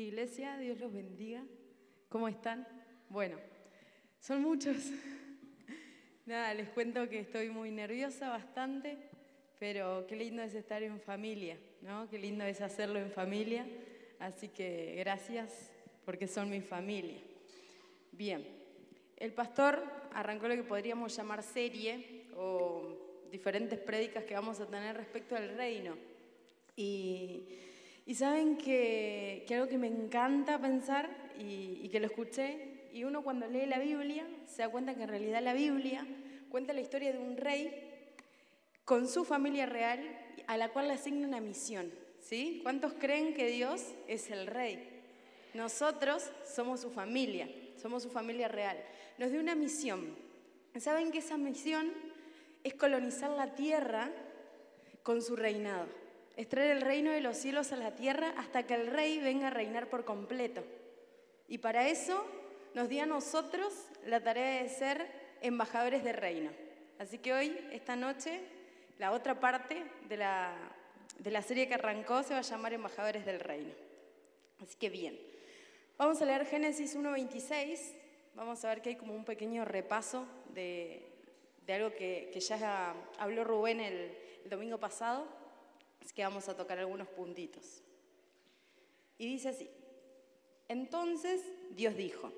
[0.00, 1.42] Iglesia, Dios los bendiga.
[2.08, 2.66] ¿Cómo están?
[3.08, 3.36] Bueno,
[4.18, 4.76] son muchos.
[6.26, 8.96] Nada, les cuento que estoy muy nerviosa bastante,
[9.58, 12.08] pero qué lindo es estar en familia, ¿no?
[12.08, 13.66] Qué lindo es hacerlo en familia.
[14.18, 15.70] Así que gracias
[16.04, 17.18] porque son mi familia.
[18.12, 18.46] Bien,
[19.16, 24.96] el pastor arrancó lo que podríamos llamar serie o diferentes prédicas que vamos a tener
[24.96, 25.96] respecto al reino.
[26.74, 27.69] Y,
[28.14, 33.66] saben que, algo que me encanta pensar y, que lo escuché, y uno cuando lee
[33.66, 36.06] la Biblia se da cuenta que en realidad la Biblia
[36.48, 37.88] cuenta la historia de un rey
[38.84, 40.00] con su familia real
[40.48, 41.92] a la cual le asigna una misión.
[42.20, 42.60] ¿sí?
[42.62, 45.02] ¿Cuántos creen que Dios es el rey?
[45.54, 48.76] Nosotros somos su familia, somos su familia real.
[49.18, 50.16] Nos dio una misión.
[50.78, 51.92] ¿Saben que esa misión
[52.62, 54.10] es colonizar la tierra
[55.02, 55.86] con su reinado?
[56.36, 59.48] Es traer el reino de los cielos a la tierra hasta que el rey venga
[59.48, 60.64] a reinar por completo.
[61.48, 62.24] Y para eso
[62.74, 63.72] nos dio a nosotros
[64.06, 65.06] la tarea de ser
[65.42, 66.50] embajadores del reino.
[66.98, 68.40] Así que hoy, esta noche,
[68.98, 70.54] la otra parte de la,
[71.18, 73.72] de la serie que arrancó se va a llamar Embajadores del Reino.
[74.62, 75.18] Así que bien,
[75.96, 77.94] vamos a leer Génesis 1.26,
[78.34, 81.06] vamos a ver que hay como un pequeño repaso de,
[81.68, 84.12] algo que, ya habló Rubén el
[84.44, 85.39] domingo pasado.
[86.00, 87.82] Así que vamos a tocar algunos puntitos.
[89.18, 89.68] Y dice así,
[90.68, 92.32] entonces Dios dijo,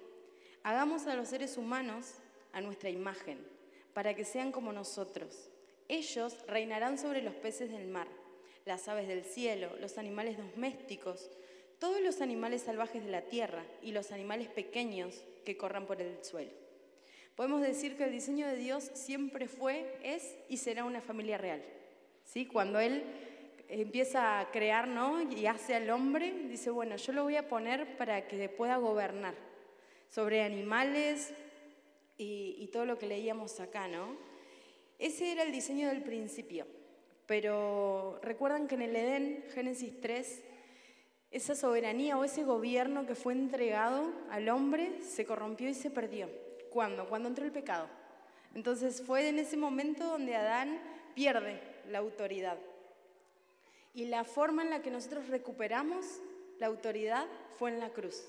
[0.63, 2.15] hagamos a los seres humanos
[2.53, 3.39] a nuestra imagen,
[3.95, 5.51] para que sean como nosotros.
[5.89, 8.09] Ellos reinarán sobre los peces del mar,
[8.65, 11.31] las aves del cielo, los animales domésticos,
[11.79, 16.25] todos los animales salvajes de la tierra y los animales pequeños que corran por el
[16.25, 16.53] suelo.
[17.35, 21.63] Podemos decir que el diseño de Dios siempre fue, es y será una familia real.
[22.25, 22.47] ¿Sí?
[22.47, 23.03] Cuando Él
[23.81, 25.23] empieza a crear, ¿no?
[25.23, 29.35] Y hace al hombre, dice, bueno, yo lo voy a poner para que pueda gobernar
[30.09, 31.33] sobre animales
[32.19, 34.17] y, todo lo que leíamos acá, ¿no?
[34.99, 36.67] Ese era el diseño del principio.
[37.27, 40.43] Pero recuerdan que en el Edén, Génesis 3,
[41.31, 46.29] esa soberanía o ese gobierno que fue entregado al hombre se corrompió y se perdió.
[46.71, 47.09] ¿Cuándo?
[47.09, 47.89] Cuando entró el pecado.
[48.55, 50.79] Entonces fue en ese momento donde Adán
[51.15, 51.61] pierde
[51.91, 52.59] la autoridad.
[53.95, 56.07] Y la forma en la que nosotros recuperamos
[56.59, 57.27] la autoridad
[57.59, 58.25] fue en la cruz.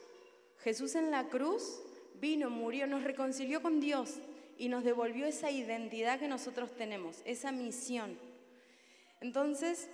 [0.59, 1.81] Jesús en la cruz
[2.19, 4.15] vino, murió, nos reconcilió con Dios
[4.57, 8.17] y nos devolvió esa identidad que nosotros tenemos, esa misión.
[9.21, 9.89] Entonces,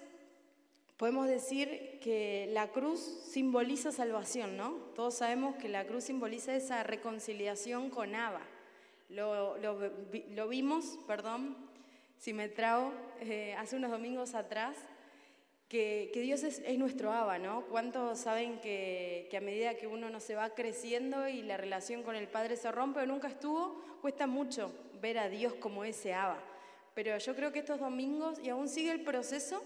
[0.97, 4.71] podemos decir que la cruz simboliza salvación, ¿no?
[4.95, 8.41] Todos sabemos que la cruz simboliza esa reconciliación con Abba.
[9.09, 11.57] Lo, vimos, perdón,
[12.17, 14.75] si me trago, eh, hace unos domingos atrás
[15.69, 17.61] que, Dios es, nuestro Abba, ¿no?
[17.67, 22.15] ¿Cuántos saben que, a medida que uno no se va creciendo y la relación con
[22.15, 26.41] el Padre se rompe o nunca estuvo, cuesta mucho ver a Dios como ese Abba?
[26.95, 29.63] Pero yo creo que estos domingos, y aún sigue el proceso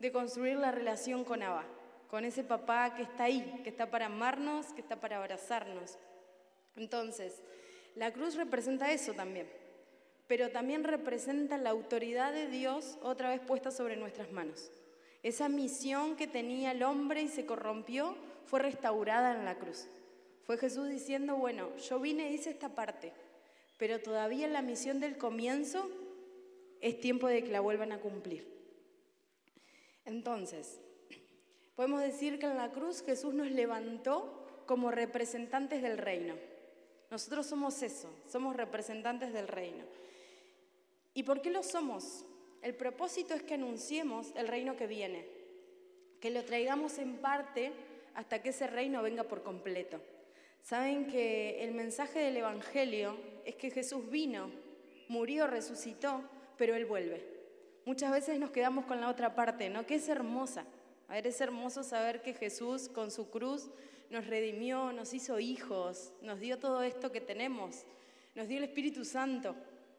[0.00, 1.64] de construir la relación con Abba,
[2.08, 5.98] con ese papá que está ahí, que está para amarnos, que está para abrazarnos.
[6.74, 7.42] Entonces,
[7.94, 9.48] la cruz representa eso también,
[10.26, 14.72] pero también representa la autoridad de Dios otra vez puesta sobre nuestras manos.
[15.24, 18.14] Esa misión que tenía el hombre y se corrompió
[18.44, 19.86] fue restaurada en la cruz.
[20.44, 23.10] Fue Jesús diciendo, bueno, yo vine y hice esta parte,
[23.78, 25.88] pero todavía la misión del comienzo
[26.82, 28.46] es tiempo de que la vuelvan a cumplir.
[30.04, 30.78] Entonces,
[31.74, 36.34] podemos decir que en la cruz Jesús nos levantó como representantes del reino.
[37.10, 39.84] Nosotros somos eso, somos representantes del reino.
[41.14, 42.26] ¿Y por qué lo somos?
[42.64, 45.26] El propósito es que anunciemos el reino que viene,
[46.18, 47.72] que lo traigamos en parte
[48.14, 50.00] hasta que ese reino venga por completo.
[50.62, 54.50] Saben que el mensaje del Evangelio es que Jesús vino,
[55.08, 56.22] murió, resucitó,
[56.56, 57.22] pero Él vuelve.
[57.84, 59.84] Muchas veces nos quedamos con la otra parte, ¿no?
[59.84, 60.64] Que es hermosa.
[61.08, 63.68] A ver, es hermoso saber que Jesús con su cruz
[64.08, 67.84] nos redimió, nos hizo hijos, nos dio todo esto que tenemos,
[68.34, 69.54] nos dio el Espíritu Santo,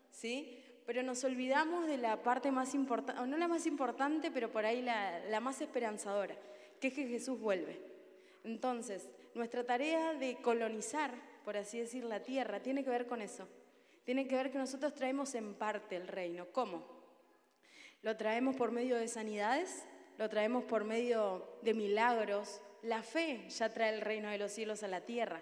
[0.10, 0.65] ¿sí?
[0.86, 4.82] Pero nos olvidamos de la parte más importante, no la más importante, pero por ahí
[4.82, 6.36] la, más esperanzadora,
[6.80, 7.82] que es que Jesús vuelve.
[8.44, 11.12] Entonces, nuestra tarea de colonizar,
[11.44, 13.48] por así decir, la tierra, tiene que ver con eso.
[14.04, 16.46] Tiene que ver que nosotros traemos en parte el reino.
[16.52, 16.86] ¿Cómo?
[18.04, 19.84] Lo traemos por medio de sanidades,
[20.20, 22.62] lo traemos por medio de milagros.
[22.84, 25.42] La fe ya trae el reino de los cielos a la tierra.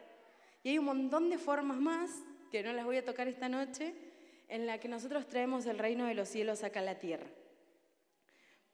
[0.64, 2.10] Y hay un montón de formas más,
[2.50, 3.94] que no las voy a tocar esta noche,
[4.48, 7.28] en la que nosotros traemos el reino de los cielos acá a la tierra.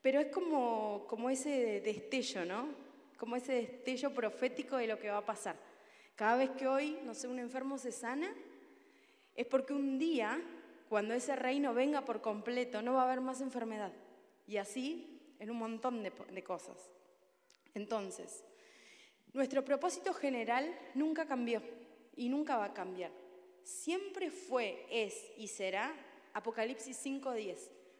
[0.01, 2.69] Pero es como, como ese destello, ¿no?
[3.17, 5.57] Como ese destello profético de lo que va a pasar.
[6.15, 8.33] Cada vez que hoy, no sé, un enfermo se sana,
[9.35, 10.41] es porque un día,
[10.89, 13.91] cuando ese reino venga por completo, no va a haber más enfermedad.
[14.47, 16.89] Y así en un montón de, de cosas.
[17.73, 18.43] Entonces,
[19.33, 21.61] nuestro propósito general nunca cambió
[22.15, 23.11] y nunca va a cambiar.
[23.63, 25.93] Siempre fue, es y será,
[26.33, 27.57] Apocalipsis 5.10,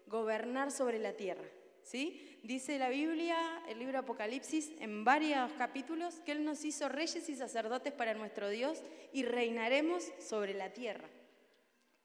[0.08, 1.48] gobernar sobre la tierra.
[1.84, 2.40] ¿Sí?
[2.44, 7.36] Dice la Biblia, el libro Apocalipsis, en varios capítulos, que Él nos hizo reyes y
[7.36, 11.10] sacerdotes para nuestro Dios y reinaremos sobre la tierra.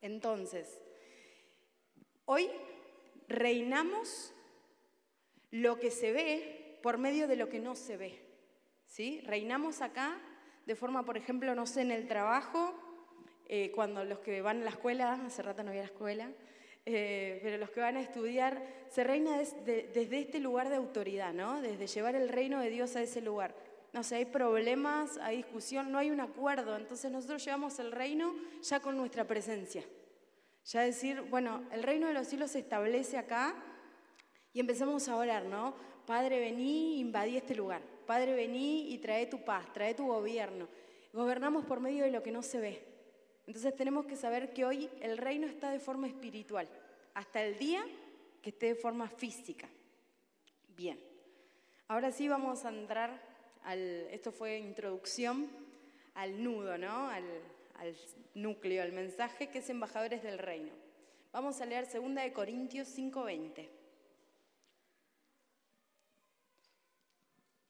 [0.01, 0.81] Entonces,
[2.25, 2.51] hoy
[3.29, 4.33] reinamos
[5.51, 8.19] lo que se ve por medio de lo que no se ve.
[8.87, 9.21] ¿Sí?
[9.23, 10.21] Reinamos acá
[10.67, 12.75] de forma, por ejemplo, no sé, en el trabajo,
[13.47, 16.31] eh, cuando los que van a la escuela, hace rato no voy a la escuela,
[16.87, 21.61] eh, pero los que van a estudiar, se reina desde este lugar de autoridad, ¿no?
[21.61, 23.55] Desde llevar el reino de Dios a ese lugar.
[23.93, 28.35] No sé, hay problemas, hay discusión, no hay un acuerdo, entonces nosotros llevamos el reino
[28.63, 29.85] ya con nuestra presencia.
[30.65, 33.55] Ya decir, bueno, el reino de los cielos se establece acá
[34.53, 35.75] y empezamos a orar, ¿no?
[36.07, 37.83] Padre, vení, invadí este lugar.
[38.07, 40.69] Padre, vení y trae tu paz, trae tu gobierno.
[41.13, 42.94] Gobernamos por medio de lo que no se ve.
[43.47, 46.69] Entonces tenemos que saber que hoy el reino está de forma espiritual,
[47.13, 47.85] hasta el día
[48.43, 49.69] que esté de forma física.
[50.77, 50.99] Bien,
[51.89, 53.23] ahora sí vamos a entrar
[53.63, 53.81] al,
[54.11, 55.49] esto fue introducción
[56.15, 57.09] al nudo, ¿no?
[57.09, 57.25] Al,
[58.35, 60.73] núcleo, al mensaje que es embajadores del reino.
[61.33, 63.69] Vamos a leer 2 de Corintios 5:20.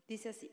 [0.06, 0.50] Dice así.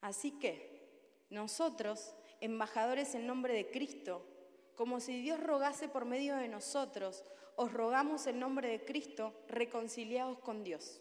[0.00, 4.26] Así que nosotros, embajadores en nombre de Cristo,
[4.74, 7.24] como si Dios rogase por medio de nosotros,
[7.56, 11.00] os rogamos en nombre de Cristo, reconciliados con Dios.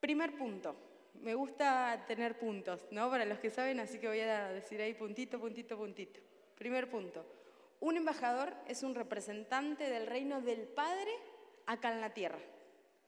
[0.00, 0.74] Primer punto.
[1.14, 3.10] Me gusta tener puntos, ¿no?
[3.10, 6.20] Para los que saben, así que voy a decir ahí puntito, puntito, puntito.
[6.56, 7.24] Primer punto.
[7.78, 11.12] Un embajador es un representante del reino del Padre
[11.66, 12.40] acá en la tierra.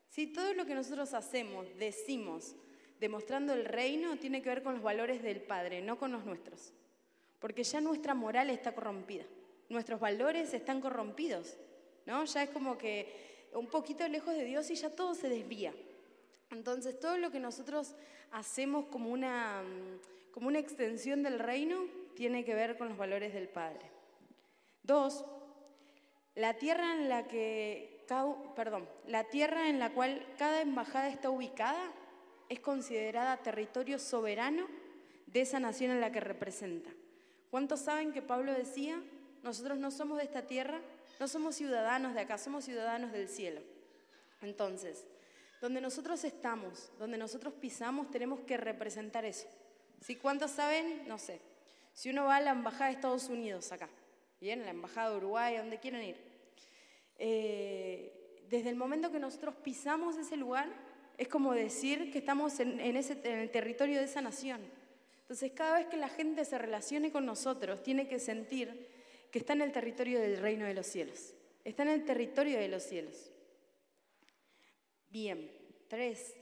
[0.09, 0.27] ¿Sí?
[0.27, 2.55] Todo lo que nosotros hacemos, decimos,
[3.03, 6.73] demostrando el reino, tiene que ver con los valores del Padre, no con los nuestros.
[7.41, 9.25] Porque ya nuestra moral está corrompida,
[9.69, 11.57] nuestros valores están corrompidos,
[12.07, 12.25] ¿no?
[12.25, 15.75] Ya es como que un poquito lejos de Dios y ya todo se desvía.
[16.53, 17.97] Entonces, todo lo que nosotros
[18.31, 19.65] hacemos como una,
[20.31, 21.85] como una extensión del reino
[22.15, 23.91] tiene que ver con los valores del Padre.
[24.85, 25.25] Dos,
[26.37, 28.05] la tierra en la que
[28.55, 31.91] perdón, la tierra en la cual cada embajada está ubicada
[32.53, 34.67] es considerada territorio soberano
[35.27, 36.91] de esa nación en la que representa.
[37.51, 39.03] ¿Cuántos saben que Pablo decía,
[39.43, 40.81] nosotros no somos de esta tierra,
[41.19, 43.63] no somos ciudadanos de acá, somos ciudadanos del cielo?
[44.43, 45.07] Entonces,
[45.63, 49.47] donde nosotros estamos, donde nosotros pisamos, tenemos que representar eso.
[50.03, 50.17] ¿Sí?
[50.17, 51.09] ¿Cuántos saben?
[51.09, 51.41] No sé.
[51.95, 53.89] Si uno va a la embajada de Estados Unidos acá,
[54.41, 56.17] bien, la embajada de Uruguay, donde quieran ir,
[57.19, 62.81] eh, desde el momento que nosotros pisamos ese lugar, es como decir que estamos en,
[62.97, 64.61] ese, el territorio de esa nación.
[65.21, 68.89] Entonces, cada vez que la gente se relacione con nosotros, tiene que sentir
[69.31, 71.35] que está en el territorio del reino de los cielos.
[71.65, 73.31] Está en el territorio de los cielos.
[75.09, 75.51] Bien,
[75.89, 76.35] tres.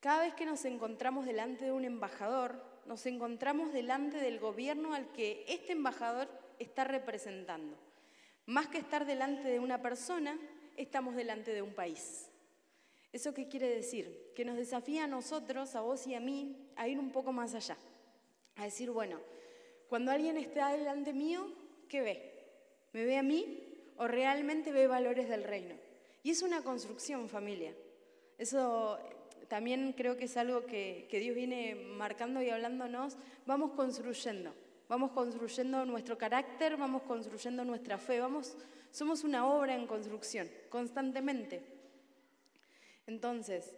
[0.00, 5.10] Cada vez que nos encontramos delante de un embajador, nos encontramos delante del gobierno al
[5.12, 7.76] que este embajador está representando.
[8.46, 10.38] Más que estar delante de una persona,
[10.76, 12.30] estamos delante de un país.
[13.16, 14.30] ¿Eso qué quiere decir?
[14.36, 17.54] Que nos desafía a nosotros, a vos y a mí, a ir un poco más
[17.54, 17.78] allá.
[18.56, 19.18] A decir, bueno,
[19.88, 21.50] cuando alguien está delante mío,
[21.88, 22.44] ¿qué ve?
[22.92, 23.58] ¿Me ve a mí
[23.96, 25.74] o realmente ve valores del reino?
[26.24, 27.74] Y es una construcción, familia.
[28.36, 28.98] Eso
[29.48, 33.16] también creo que es algo que, Dios viene marcando y hablándonos.
[33.46, 34.52] Vamos construyendo.
[34.90, 38.58] Vamos construyendo nuestro carácter, vamos construyendo nuestra fe, vamos,
[38.90, 41.75] somos una obra en construcción, constantemente.
[43.06, 43.74] Entonces,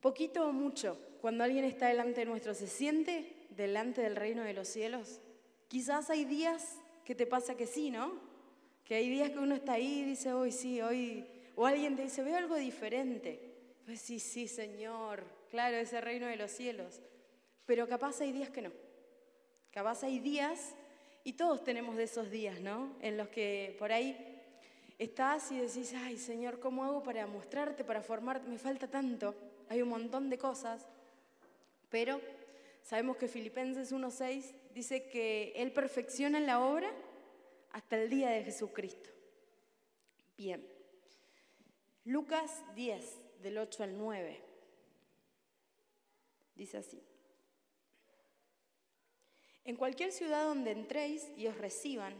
[0.00, 4.52] poquito o mucho, cuando alguien está delante de nuestro, ¿se siente delante del reino de
[4.52, 5.20] los cielos?
[5.68, 8.20] Quizás hay días que te pasa que sí, ¿no?
[8.84, 11.26] Que hay días que uno está ahí y dice, hoy sí, hoy...
[11.56, 13.40] O alguien te dice, veo algo diferente.
[13.84, 17.00] Pues sí, sí, Señor, claro, ese reino de los cielos.
[17.66, 18.72] Pero capaz hay días que no.
[19.70, 20.74] Capaz hay días,
[21.24, 22.94] y todos tenemos de esos días, ¿no?
[23.00, 24.33] En los que por ahí
[24.98, 28.48] estás y decís, ay Señor, ¿cómo hago para mostrarte, para formarte?
[28.48, 29.34] Me falta tanto,
[29.68, 30.86] hay un montón de cosas,
[31.90, 32.20] pero
[32.82, 36.90] sabemos que Filipenses 1.6 dice que Él perfecciona la obra
[37.72, 39.10] hasta el día de Jesucristo.
[40.36, 40.66] Bien,
[42.04, 44.40] Lucas 10, del 8 al 9.
[46.54, 47.02] Dice así.
[49.64, 52.14] En cualquier ciudad donde entréis y os reciban,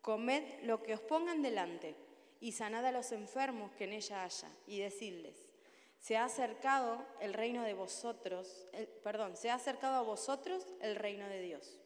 [0.00, 1.94] comed lo que os pongan delante
[2.40, 5.50] y sanad a los enfermos que en ella haya y decidles,
[5.98, 8.66] se ha acercado el reino de vosotros,
[9.04, 11.78] perdón, se ha acercado a vosotros el reino de Dios.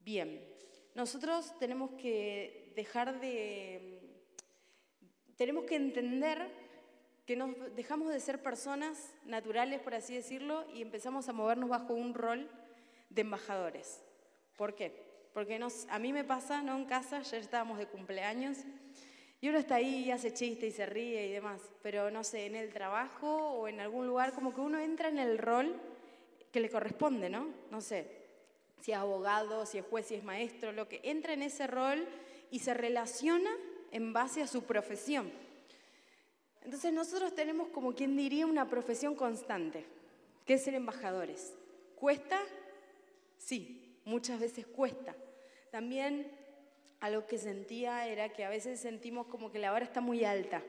[0.00, 0.44] Bien,
[0.94, 4.00] nosotros tenemos que dejar de,
[5.36, 6.50] tenemos que entender
[7.26, 11.92] que nos dejamos de ser personas naturales, por así decirlo, y empezamos a movernos bajo
[11.94, 12.50] un rol
[13.10, 14.02] de embajadores.
[14.56, 15.05] ¿Por qué?
[15.36, 16.78] Porque a mí me pasa, ¿no?
[16.78, 18.56] En casa, ayer estábamos de cumpleaños,
[19.38, 22.46] y uno está ahí y hace chiste y se ríe y demás, pero no sé,
[22.46, 25.78] en el trabajo o en algún lugar, como que uno entra en el rol
[26.50, 27.50] que le corresponde, ¿no?
[27.70, 28.10] No sé,
[28.80, 32.08] si es abogado, si es juez, si es maestro, lo que entra en ese rol
[32.50, 33.54] y se relaciona
[33.92, 35.30] en base a su profesión.
[36.64, 39.84] Entonces nosotros tenemos como quien diría una profesión constante,
[40.46, 41.52] que es ser embajadores.
[41.94, 42.40] ¿Cuesta?
[43.36, 45.14] Sí, muchas veces cuesta.
[45.76, 46.32] También
[47.00, 50.62] algo que sentía era que a veces sentimos como que la vara está muy alta,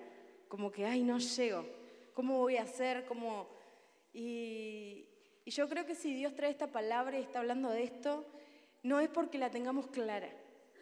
[0.49, 1.65] como que, ay, no llego,
[2.13, 3.05] ¿cómo voy a hacer?
[3.05, 3.47] ¿Cómo?
[4.11, 5.07] Y,
[5.45, 8.25] y yo creo que si Dios trae esta palabra y está hablando de esto,
[8.83, 10.27] no es porque la tengamos clara,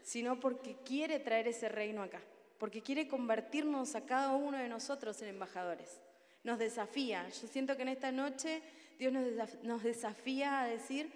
[0.02, 2.20] sino porque quiere traer ese reino acá,
[2.58, 6.02] porque quiere convertirnos a cada uno de nosotros en embajadores.
[6.44, 7.30] Nos desafía.
[7.30, 8.64] Yo siento que en esta noche
[8.98, 9.14] Dios
[9.62, 11.12] nos desafía a decir,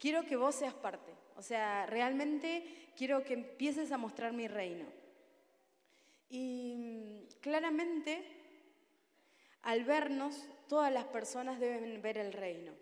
[0.00, 1.17] quiero que vos seas parte.
[1.38, 4.86] O sea, realmente quiero que empieces a mostrar mi reino.
[6.28, 8.24] Y mm, claramente,
[9.62, 12.72] al vernos, todas las personas deben ver el reino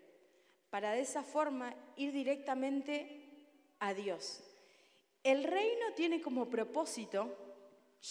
[0.71, 3.29] para de esa forma ir directamente
[3.77, 4.43] a Dios.
[5.23, 7.37] El reino tiene como propósito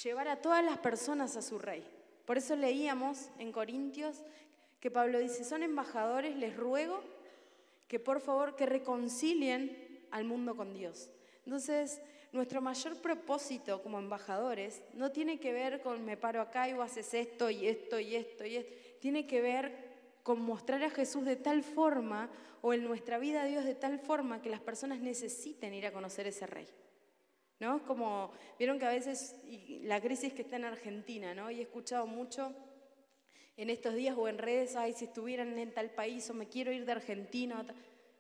[0.04, 1.84] llevar a todas las personas a su rey.
[2.24, 4.22] Por eso leíamos en Corintios
[4.78, 7.02] que Pablo dice, son embajadores, les ruego
[7.88, 11.10] que por favor que reconcilien al mundo con Dios.
[11.44, 12.00] Entonces,
[12.32, 16.90] nuestro mayor propósito como embajadores no tiene que ver con me paro acá y vos
[16.90, 21.24] haces esto y esto y esto y esto, tiene que ver con mostrar a Jesús
[21.24, 22.28] de tal forma
[22.60, 25.92] o en nuestra vida a Dios de tal forma que las personas necesiten ir a
[25.92, 26.66] conocer ese rey.
[27.58, 27.82] ¿No?
[27.84, 29.36] Como vieron que a veces
[29.82, 31.50] la crisis que está en Argentina, ¿no?
[31.50, 32.54] Y he escuchado mucho
[33.56, 36.70] en estos días o en redes, ay, si estuvieran en tal país o me quiero
[36.70, 37.64] ir de Argentina.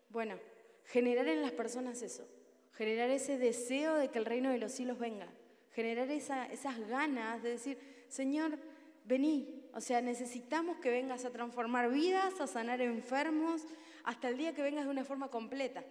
[0.08, 0.38] Bueno,
[0.86, 2.26] generar en las personas eso,
[2.72, 5.28] generar ese deseo de que el reino de los cielos venga,
[5.72, 7.78] generar esas ganas de decir,
[8.08, 8.58] Señor,
[9.04, 13.62] vení, o sea, necesitamos que vengas a transformar vidas, a sanar enfermos,
[14.04, 15.84] hasta el día que vengas de una forma completa.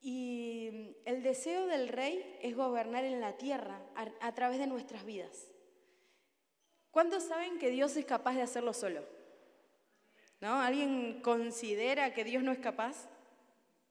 [0.00, 3.80] Y el deseo del rey es gobernar en la tierra
[4.20, 5.48] a, través de nuestras vidas.
[6.90, 9.02] ¿Cuántos saben que Dios es capaz de hacerlo solo?
[10.40, 10.60] ¿No?
[10.60, 13.08] ¿Alguien considera que Dios no es capaz?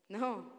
[0.07, 0.51] No.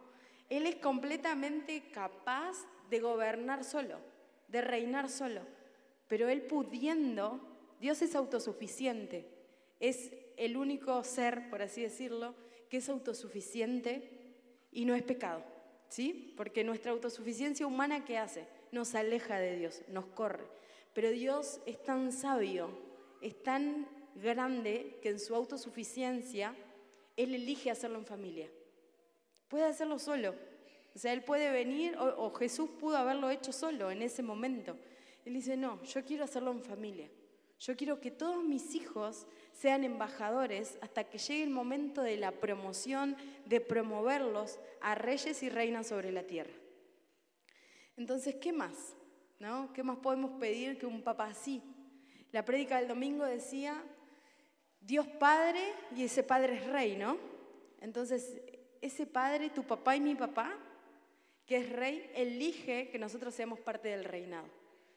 [0.49, 2.57] Él es completamente capaz
[2.89, 3.99] de gobernar solo,
[4.47, 5.41] de reinar solo.
[6.07, 7.39] Pero Él pudiendo,
[7.79, 9.27] Dios es autosuficiente,
[9.79, 12.35] es el único ser, por así decirlo,
[12.69, 14.35] que es autosuficiente
[14.71, 15.43] y no es pecado,
[15.89, 16.33] ¿sí?
[16.37, 18.47] Porque nuestra autosuficiencia humana, ¿qué hace?
[18.71, 20.45] Nos aleja de Dios, nos corre.
[20.93, 22.69] Pero Dios es tan sabio,
[23.21, 26.55] es tan grande que en su autosuficiencia
[27.15, 28.49] Él elige hacerlo en familia.
[29.47, 30.35] Puede hacerlo solo.
[30.95, 34.77] O sea, Él puede venir, o, Jesús pudo haberlo hecho solo en ese momento.
[35.25, 37.09] Él dice, no, yo quiero hacerlo en familia.
[37.59, 42.31] Yo quiero que todos mis hijos sean embajadores hasta que llegue el momento de la
[42.31, 46.53] promoción, de promoverlos a reyes y reinas sobre la tierra.
[47.97, 48.95] Entonces, ¿qué más?
[49.39, 49.71] ¿No?
[49.73, 51.61] ¿Qué más podemos pedir que un papá así?
[52.31, 53.81] La prédica del domingo decía,
[54.85, 57.17] Dios Padre y ese Padre es rey, ¿no?
[57.81, 58.39] Entonces,
[58.81, 60.55] ese Padre, tu papá y mi papá,
[61.47, 64.47] que es rey, elige que nosotros seamos parte del reinado.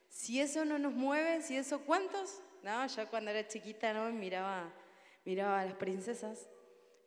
[0.07, 2.39] Si eso no nos mueve, si eso, ¿cuántos?
[2.63, 4.71] No, yo cuando era chiquita no miraba,
[5.25, 6.47] miraba a las princesas.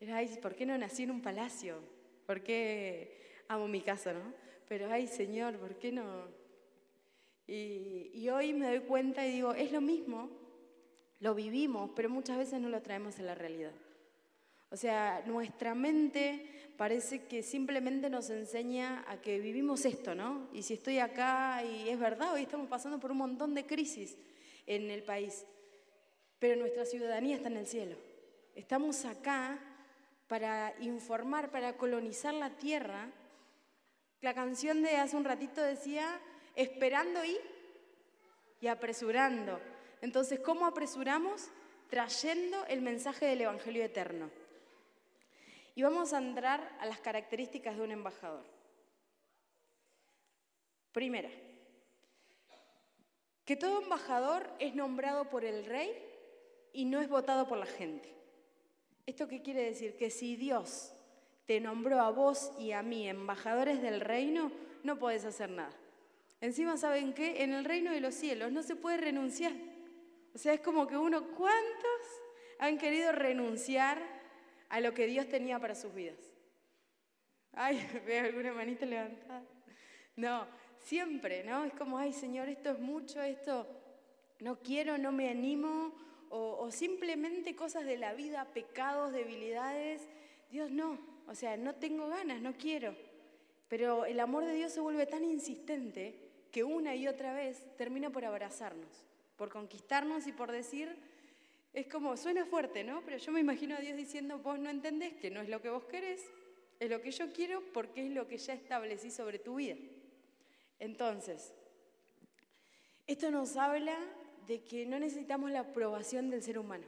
[0.01, 1.79] Era, ay, ¿por qué no nací en un palacio?
[2.27, 4.33] ¿Por qué amo mi casa, no?
[4.69, 6.27] Pero, ay, Señor, ¿por qué no?
[7.47, 10.42] Y, y hoy me doy cuenta y digo, es lo mismo,
[11.23, 13.71] lo vivimos, pero muchas veces no lo traemos en la realidad.
[14.71, 20.49] O sea, nuestra mente parece que simplemente nos enseña a que vivimos esto, ¿no?
[20.53, 24.17] Y si estoy acá, y es verdad, hoy estamos pasando por un montón de crisis
[24.67, 25.47] en el país,
[26.41, 27.97] pero nuestra ciudadanía está en el cielo.
[28.57, 29.61] Estamos acá
[30.27, 33.13] para informar, para colonizar la tierra.
[34.23, 36.21] La canción de hace un ratito decía,
[36.57, 37.37] esperando y,
[38.61, 39.61] y apresurando.
[40.03, 41.51] Entonces, ¿cómo apresuramos?
[41.93, 44.31] trayendo el mensaje del Evangelio eterno.
[45.75, 48.47] Y vamos a entrar a las características de un embajador.
[50.93, 51.29] Primera,
[53.45, 55.93] que todo embajador es nombrado por el rey
[56.73, 58.09] y no es votado por la gente.
[59.05, 59.95] ¿Esto qué quiere decir?
[59.99, 60.95] Que si Dios
[61.45, 64.51] te nombró a vos y a mí embajadores del reino,
[64.83, 65.77] no podés hacer nada.
[66.41, 67.43] Encima, ¿saben qué?
[67.43, 69.53] En el reino de los cielos no se puede renunciar.
[70.35, 72.01] O sea, es como que uno, ¿cuántos
[72.59, 74.01] han querido renunciar
[74.69, 76.19] a lo que Dios tenía para sus vidas?
[77.53, 79.45] Ay, veo alguna manita levantada.
[80.17, 80.47] No,
[80.79, 81.65] siempre, ¿no?
[81.65, 83.67] Es como, ay Señor, esto es mucho, esto
[84.41, 85.95] no quiero, no me animo,
[86.35, 90.09] o, simplemente cosas de la vida, pecados, debilidades.
[90.51, 92.97] Dios no, o sea, no tengo ganas, no quiero.
[93.69, 98.09] Pero el amor de Dios se vuelve tan insistente que una y otra vez termina
[98.09, 99.07] por abrazarnos,
[99.43, 100.97] por conquistarnos y por decir,
[101.73, 103.03] es como, suena fuerte, ¿no?
[103.05, 105.69] Pero yo me imagino a Dios diciendo, vos no entendés que no es lo que
[105.69, 106.31] vos querés,
[106.79, 109.75] es lo que yo quiero porque es lo que ya establecí sobre tu vida.
[110.79, 111.53] Entonces,
[113.09, 113.99] esto nos habla
[114.47, 116.87] de que no necesitamos la aprobación del ser humano,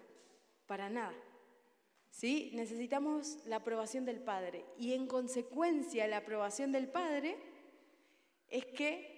[0.69, 1.17] para nada.
[2.11, 2.53] ¿Sí?
[2.55, 4.65] Necesitamos la aprobación del Padre.
[4.79, 7.37] Y en consecuencia, la aprobación del Padre
[8.49, 9.14] es que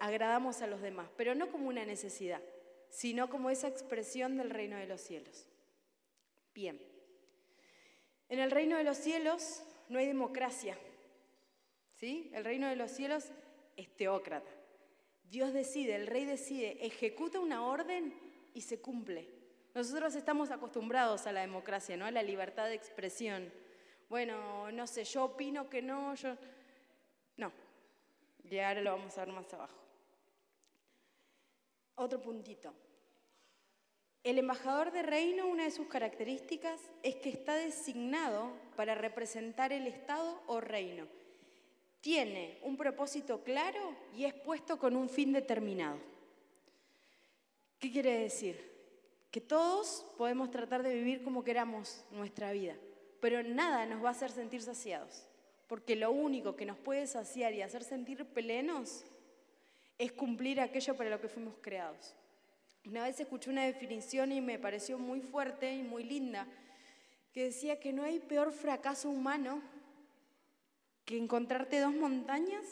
[0.00, 2.42] agradamos a los demás, pero no como una necesidad,
[2.90, 5.46] sino como esa expresión del reino de los cielos.
[6.54, 6.80] Bien.
[8.28, 10.76] En el reino de los cielos no hay democracia.
[11.94, 12.30] ¿Sí?
[12.32, 13.26] El reino de los cielos
[13.76, 14.50] es teócrata.
[15.30, 18.14] Dios decide, el rey decide, ejecuta una orden
[18.54, 19.28] y se cumple.
[19.74, 22.06] Nosotros estamos acostumbrados a la democracia, ¿no?
[22.06, 23.52] A la libertad de expresión.
[24.08, 26.36] Bueno, no sé, yo opino que no, yo...
[27.36, 27.52] No.
[28.50, 29.78] Y ahora lo vamos a ver más abajo.
[31.96, 32.72] Otro puntito.
[34.24, 39.86] El embajador de reino, una de sus características es que está designado para representar el
[39.86, 41.06] Estado o reino
[42.00, 45.98] tiene un propósito claro y es puesto con un fin determinado.
[47.78, 48.68] ¿Qué quiere decir?
[49.30, 52.76] Que todos podemos tratar de vivir como queramos nuestra vida,
[53.20, 55.27] pero nada nos va a hacer sentir saciados,
[55.68, 59.04] porque lo único que nos puede saciar y hacer sentir plenos
[59.98, 62.14] es cumplir aquello para lo que fuimos creados.
[62.86, 66.46] Una vez escuché una definición y me pareció muy fuerte y muy linda,
[67.32, 69.60] que decía que no hay peor fracaso humano
[71.04, 72.64] que encontrarte dos montañas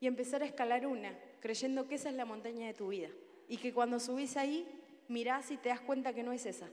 [0.00, 3.10] y empezar a escalar una, creyendo que esa es la montaña de tu vida.
[3.48, 4.66] Y que cuando subís ahí,
[5.08, 6.68] mirás y te das cuenta que no es esa,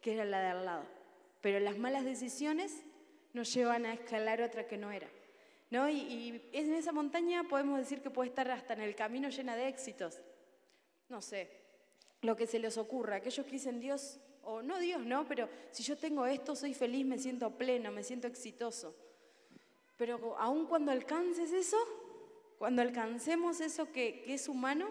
[0.00, 0.84] que era la de al lado.
[1.40, 2.84] Pero las malas decisiones
[3.34, 5.08] nos llevan a escalar otra que no era.
[5.70, 5.88] ¿no?
[5.90, 9.54] Y, y en esa montaña podemos decir que puede estar hasta en el camino llena
[9.54, 10.22] de éxitos.
[11.10, 11.50] No sé,
[12.22, 13.16] lo que se les ocurra.
[13.16, 17.04] Aquellos que dicen Dios, o no Dios, no, pero si yo tengo esto, soy feliz,
[17.04, 18.94] me siento pleno, me siento exitoso.
[19.96, 21.76] Pero aun cuando alcances eso,
[22.58, 24.90] cuando alcancemos eso que, es humano,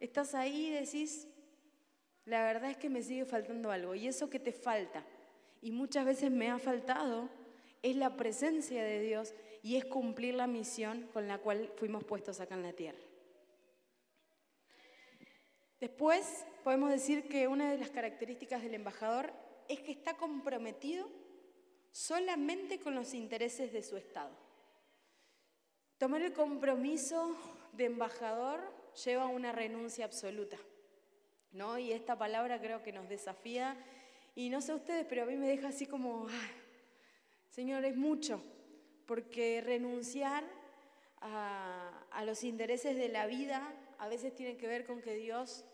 [0.00, 1.26] estás ahí y decís,
[2.24, 3.94] la verdad es que me sigue faltando algo.
[3.94, 5.04] Y eso que te falta,
[5.60, 7.28] y muchas veces me ha faltado,
[7.82, 12.40] es la presencia de Dios y es cumplir la misión con la cual fuimos puestos
[12.40, 12.98] acá en la tierra.
[15.80, 19.32] Después podemos decir que una de las características del embajador
[19.68, 21.08] es que está comprometido
[21.92, 24.34] solamente con los intereses de su Estado.
[25.98, 27.36] Tomar el compromiso
[27.72, 28.60] de embajador
[29.04, 30.56] lleva a una renuncia absoluta,
[31.52, 31.78] ¿no?
[31.78, 33.76] Y esta palabra creo que nos desafía,
[34.34, 36.28] y no sé ustedes, pero a mí me deja así como,
[37.50, 38.42] Señor, es mucho,
[39.06, 40.44] porque renunciar
[41.20, 45.64] a, los intereses de la vida a veces tiene que ver con que Dios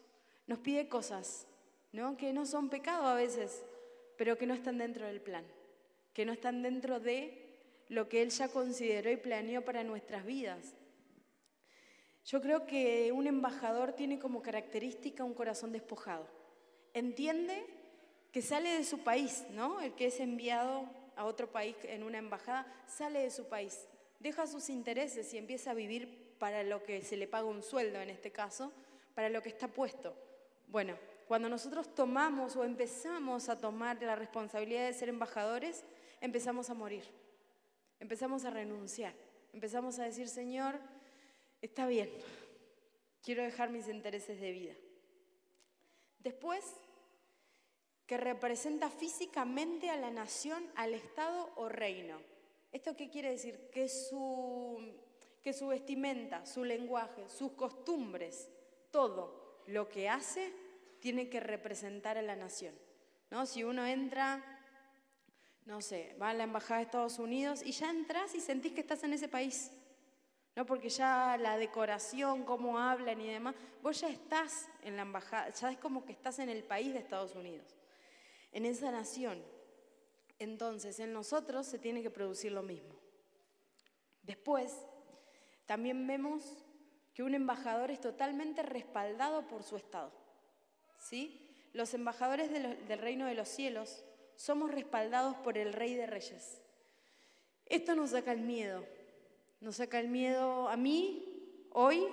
[0.47, 1.47] nos pide cosas,
[1.93, 2.17] ¿no?
[2.17, 3.65] Que no son pecado a veces,
[4.17, 5.45] pero que no están dentro del plan
[6.15, 7.43] que no están dentro de
[7.89, 10.75] lo que Él ya consideró y planeó para nuestras vidas.
[12.25, 16.27] Yo creo que un embajador tiene como característica un corazón despojado.
[16.95, 17.67] Entiende
[18.33, 19.81] que sale de su país, ¿no?
[19.81, 23.89] El que es enviado a otro país en una embajada, sale de su país,
[24.21, 28.01] deja sus intereses y empieza a vivir para lo que se le paga un sueldo
[28.01, 28.73] en este caso,
[29.15, 30.15] para lo que está puesto.
[30.69, 30.97] Bueno,
[31.27, 35.85] cuando nosotros tomamos o empezamos a tomar la responsabilidad de ser embajadores,
[36.21, 37.05] empezamos a morir,
[38.01, 39.15] empezamos a renunciar,
[39.53, 40.79] empezamos a decir, Señor,
[41.63, 42.11] está bien,
[43.23, 44.75] quiero dejar mis intereses de vida.
[46.19, 46.77] Después,
[48.07, 52.21] que representa físicamente a la nación, al Estado o reino.
[52.73, 53.71] ¿Esto qué quiere decir?
[53.73, 54.79] Que su,
[55.43, 58.51] que su vestimenta, su lenguaje, sus costumbres,
[58.91, 60.53] todo lo que hace
[61.01, 62.75] tiene que representar a la nación.
[63.31, 63.47] ¿no?
[63.47, 64.43] Si uno entra,
[65.67, 68.81] no sé, va a la Embajada de Estados Unidos y ya entras y sentís que
[68.81, 69.71] estás en ese país.
[70.57, 70.65] ¿no?
[70.67, 75.71] Porque ya la decoración, cómo hablan y demás, vos ya estás en la embajada, ya
[75.71, 77.75] es como que estás en el país de Estados Unidos,
[78.55, 79.43] en esa nación.
[80.39, 82.95] Entonces, en nosotros se tiene que producir lo mismo.
[84.23, 84.73] Después,
[85.67, 86.43] también vemos
[87.13, 90.13] que un embajador es totalmente respaldado por su Estado.
[90.99, 91.41] ¿Sí?
[91.73, 94.05] Los embajadores del reino de los cielos
[94.37, 96.61] somos respaldados por el Rey de Reyes.
[97.67, 98.85] Esto nos saca el miedo.
[99.61, 102.07] Nos saca el miedo a mí, hoy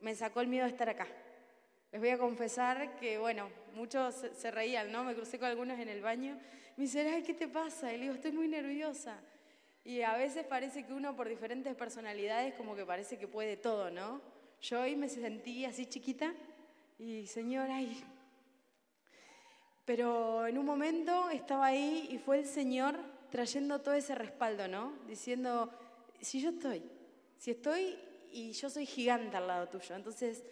[0.00, 1.06] me sacó el miedo de estar acá.
[1.92, 5.04] Les voy a confesar que, bueno, muchos se, reían, ¿no?
[5.04, 6.38] Me crucé con algunos en el baño.
[6.76, 7.92] Me dicen, ay, ¿qué te pasa?
[7.92, 9.18] Y le digo, estoy muy nerviosa.
[9.84, 13.90] Y a veces parece que uno por diferentes personalidades como que parece que puede todo,
[13.90, 14.20] ¿no?
[14.60, 16.32] Yo hoy me sentí así chiquita
[16.98, 18.02] y señor, ay.
[19.84, 22.96] Pero en un momento estaba ahí y fue el Señor
[23.30, 24.92] trayendo todo ese respaldo, ¿no?
[25.08, 25.72] Diciendo,
[26.20, 26.82] si yo estoy,
[27.38, 27.98] si estoy
[28.30, 29.96] y yo soy gigante al lado tuyo.
[29.96, 30.44] Entonces,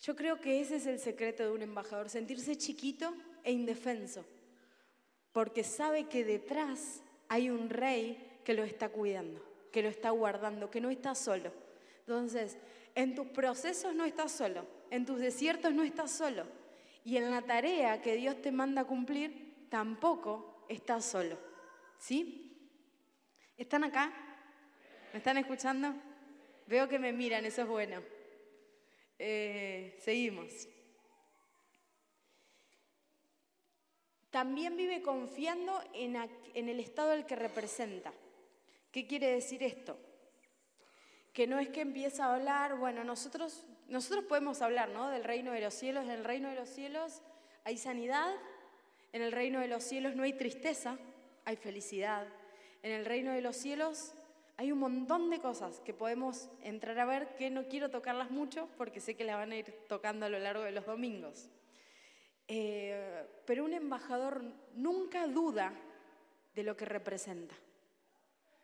[0.00, 4.24] yo creo que ese es el secreto de un embajador, sentirse chiquito e indefenso,
[5.32, 10.70] porque sabe que detrás hay un rey que lo está cuidando, que lo está guardando,
[10.70, 11.52] que no está solo.
[12.00, 12.58] Entonces,
[12.94, 16.46] en tus procesos no estás solo, en tus desiertos no estás solo.
[17.04, 21.38] Y en la tarea que Dios te manda a cumplir, tampoco estás solo.
[21.98, 22.70] ¿Sí?
[23.56, 24.12] ¿Están acá?
[25.12, 25.94] ¿Me están escuchando?
[26.66, 28.15] Veo que me miran, eso es bueno.
[29.18, 30.68] Eh, seguimos.
[34.30, 36.16] También vive confiando en,
[36.54, 38.12] en el estado al que representa.
[38.92, 39.98] ¿Qué quiere decir esto?
[41.32, 45.10] Que no es que empieza a hablar, bueno, nosotros, nosotros podemos hablar ¿no?
[45.10, 47.22] del reino de los cielos, en el reino de los cielos
[47.64, 48.34] hay sanidad,
[49.12, 50.98] en el reino de los cielos no hay tristeza,
[51.44, 52.26] hay felicidad,
[52.82, 54.14] en el reino de los cielos
[54.58, 58.68] hay un montón de cosas que podemos entrar a ver que no quiero tocarlas mucho
[58.78, 61.50] porque sé que las van a ir tocando a lo largo de los domingos.
[62.48, 64.42] Eh, pero un embajador
[64.74, 65.74] nunca duda
[66.54, 67.54] de lo que representa.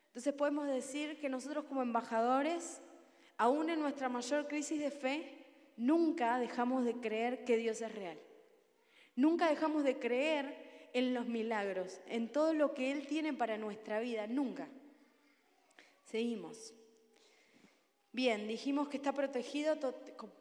[0.07, 2.81] Entonces podemos decir que nosotros como embajadores,
[3.37, 8.18] aún en nuestra mayor crisis de fe, nunca dejamos de creer que Dios es real.
[9.14, 14.00] Nunca dejamos de creer en los milagros, en todo lo que Él tiene para nuestra
[14.00, 14.68] vida, nunca.
[16.12, 16.75] Seguimos.
[18.12, 19.79] Bien, dijimos que está protegido,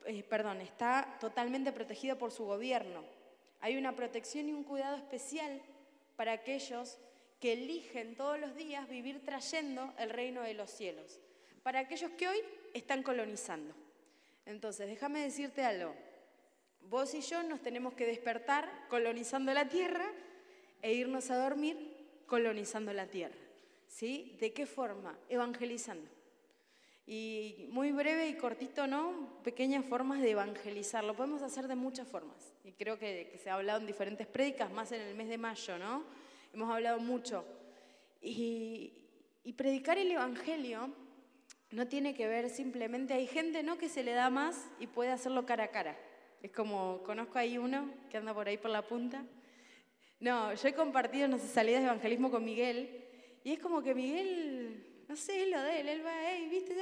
[0.06, 3.06] eh, perdón, está totalmente protegido por su gobierno.
[3.62, 5.62] Hay una protección y un cuidado especial
[6.18, 6.98] para aquellos
[7.40, 11.22] que eligen todos los días vivir trayendo el reino de los cielos,
[11.64, 12.40] para aquellos que hoy
[12.74, 13.74] están colonizando.
[14.46, 15.96] Entonces, déjame decirte algo.
[16.82, 20.12] Vos y yo nos tenemos que despertar colonizando la tierra
[20.82, 21.78] e irnos a dormir
[22.28, 23.51] colonizando la tierra.
[23.92, 24.38] ¿Sí?
[24.40, 25.18] ¿De qué forma?
[25.28, 26.10] Evangelizando.
[27.06, 29.42] Y muy breve y cortito, ¿no?
[29.44, 31.04] Pequeñas formas de evangelizar.
[31.04, 32.56] Lo podemos hacer de muchas formas.
[32.64, 35.78] Y creo que, se ha hablado en diferentes prédicas, más en el mes de mayo,
[35.78, 36.04] ¿no?
[36.54, 37.44] hemos hablado mucho.
[38.22, 38.94] Y,
[39.58, 40.90] predicar el Evangelio
[41.72, 43.78] no tiene que ver simplemente, hay gente ¿no?
[43.78, 45.98] que se le da más y puede hacerlo cara a cara.
[46.42, 49.24] Es como, conozco ahí uno que anda por ahí por la punta.
[50.22, 53.01] No, yo he compartido en nuestras salidas de evangelismo con Miguel
[53.44, 56.76] y es como que Miguel, no sé, es lo de él, él va, ahí, ¿viste?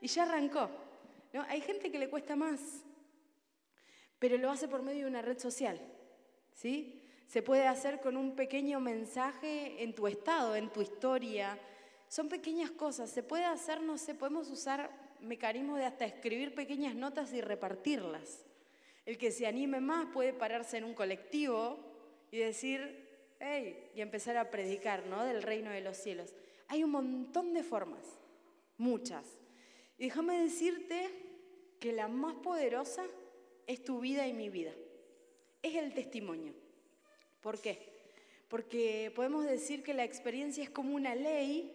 [0.00, 0.70] y ya arrancó.
[1.32, 1.42] ¿no?
[1.48, 2.60] Hay gente que le cuesta más,
[4.18, 5.80] pero lo hace por medio de una red social.
[6.52, 7.02] ¿sí?
[7.26, 11.58] Se puede hacer con un pequeño mensaje en tu estado, en tu historia.
[12.08, 13.10] Son pequeñas cosas.
[13.10, 18.44] Se puede hacer, no sé, podemos usar mecanismos de hasta escribir pequeñas notas y repartirlas.
[19.06, 21.78] El que se anime más puede pararse en un colectivo
[22.30, 23.09] y decir,
[23.40, 25.24] y empezar a predicar, ¿no?
[25.24, 26.34] Del reino de los cielos.
[26.68, 28.04] Hay un montón de formas,
[28.76, 29.24] muchas.
[29.98, 31.10] Y déjame decirte
[31.78, 33.04] que la más poderosa
[33.66, 34.72] es tu vida y mi vida.
[35.62, 36.54] Es el testimonio.
[37.40, 37.90] ¿Por qué?
[38.48, 41.72] Porque podemos decir que la experiencia es como una ley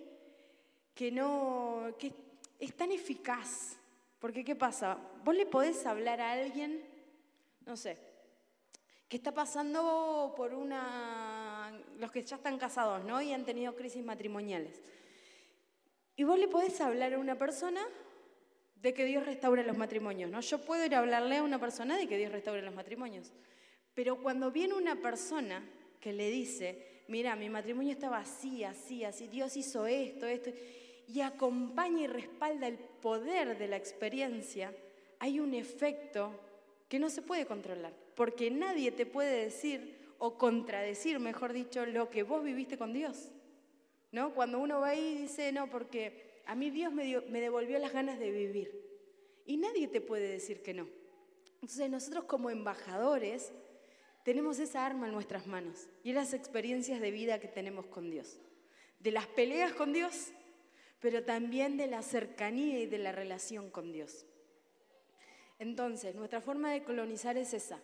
[0.93, 2.13] que no que
[2.59, 3.77] es tan eficaz.
[4.19, 4.97] Porque ¿qué pasa?
[5.23, 6.83] Vos le podés hablar a alguien,
[7.65, 7.97] no sé,
[9.15, 13.21] está pasando por una los que ya están casados, ¿no?
[13.21, 14.81] Y han tenido crisis matrimoniales.
[16.15, 17.81] Y vos le podés hablar a una persona
[18.75, 20.41] de que Dios restaure los matrimonios, ¿no?
[20.41, 23.33] Yo puedo ir a hablarle a una persona de que Dios restaure los matrimonios.
[23.93, 25.63] Pero cuando viene una persona
[25.99, 30.51] que le dice, mira, mi matrimonio estaba así, así, así, Dios hizo esto, esto,
[31.07, 34.73] y acompaña y respalda el poder de la experiencia,
[35.19, 36.31] hay un efecto
[36.87, 42.09] que no se puede controlar, porque nadie te puede decir o contradecir, mejor dicho, lo
[42.09, 43.31] que vos viviste con Dios.
[44.11, 44.33] ¿No?
[44.33, 47.91] Cuando uno va ahí y dice, no, porque a mí Dios me, me devolvió las
[47.91, 48.81] ganas de vivir.
[49.45, 50.87] Y nadie te puede decir que no.
[51.55, 53.51] Entonces nosotros como embajadores
[54.23, 58.39] tenemos esa arma en nuestras manos y las experiencias de vida que tenemos con Dios.
[58.99, 60.31] De las peleas con Dios,
[60.99, 64.25] pero también de la cercanía y de la relación con Dios.
[65.59, 67.79] Entonces, nuestra forma de colonizar es esa.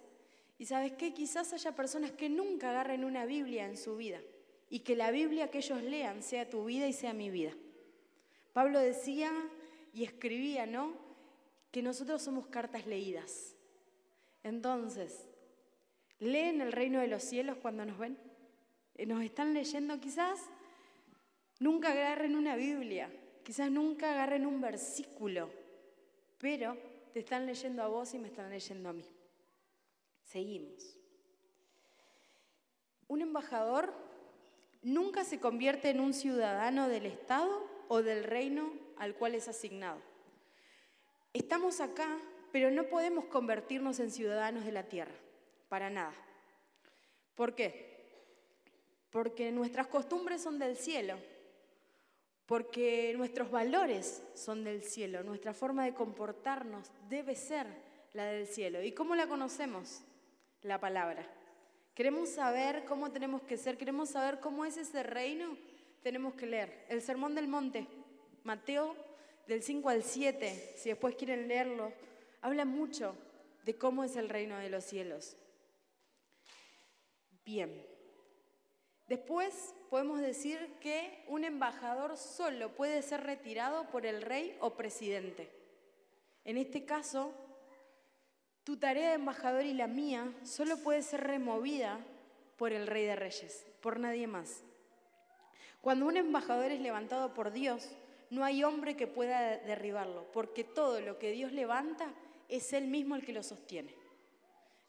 [0.62, 4.22] Y sabes qué, quizás haya personas que nunca agarren una Biblia en su vida
[4.70, 7.52] y que la Biblia que ellos lean sea tu vida y sea mi vida.
[8.54, 9.32] Pablo decía
[9.92, 10.94] y escribía, ¿no?
[11.72, 13.56] Que nosotros somos cartas leídas.
[14.44, 15.28] Entonces,
[16.20, 18.20] ¿leen el reino de los cielos cuando nos ven?
[19.08, 20.42] ¿Nos están leyendo quizás?
[21.58, 23.12] Nunca agarren una Biblia,
[23.44, 25.50] quizás nunca agarren un versículo,
[26.38, 26.78] pero
[27.14, 29.08] te están leyendo a vos y me están leyendo a mí.
[30.24, 30.98] Seguimos.
[33.08, 33.94] Un embajador
[34.82, 40.00] nunca se convierte en un ciudadano del Estado o del reino al cual es asignado.
[41.34, 42.18] Estamos acá,
[42.52, 45.16] pero no podemos convertirnos en ciudadanos de la tierra,
[45.70, 46.14] para nada.
[47.36, 47.92] ¿Por qué?
[49.10, 51.18] Porque nuestras costumbres son del cielo
[52.52, 57.66] porque nuestros valores son del cielo, nuestra forma de comportarnos debe ser
[58.12, 58.84] la del cielo.
[58.84, 60.02] ¿Y cómo la conocemos?
[60.64, 61.26] La palabra.
[61.96, 63.78] ¿Queremos saber cómo tenemos que ser?
[63.78, 65.58] ¿Queremos saber cómo es ese reino?
[66.04, 67.88] Tenemos que leer el Sermón del Monte,
[68.44, 68.96] Mateo
[69.48, 71.92] del 5 al 7, si después quieren leerlo,
[72.42, 73.16] habla mucho
[73.66, 75.36] de cómo es el reino de los cielos.
[77.44, 77.86] Bien,
[79.12, 85.52] Después podemos decir que un embajador solo puede ser retirado por el rey o presidente.
[86.46, 87.34] En este caso,
[88.64, 92.00] tu tarea de embajador y la mía solo puede ser removida
[92.58, 94.64] por el rey de reyes, por nadie más.
[95.82, 97.90] Cuando un embajador es levantado por Dios,
[98.30, 102.14] no hay hombre que pueda derribarlo, porque todo lo que Dios levanta
[102.50, 103.96] es Él mismo el que lo sostiene.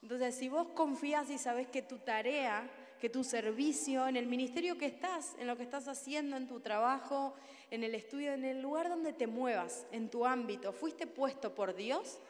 [0.02, 2.68] Entonces, si vos confías y sabes que tu tarea
[3.02, 6.60] que tu servicio, en el ministerio que estás, en lo que estás haciendo, en tu
[6.60, 7.34] trabajo,
[7.72, 11.74] en el estudio, en el lugar donde te muevas, en tu ámbito, fuiste puesto por
[11.74, 12.20] Dios,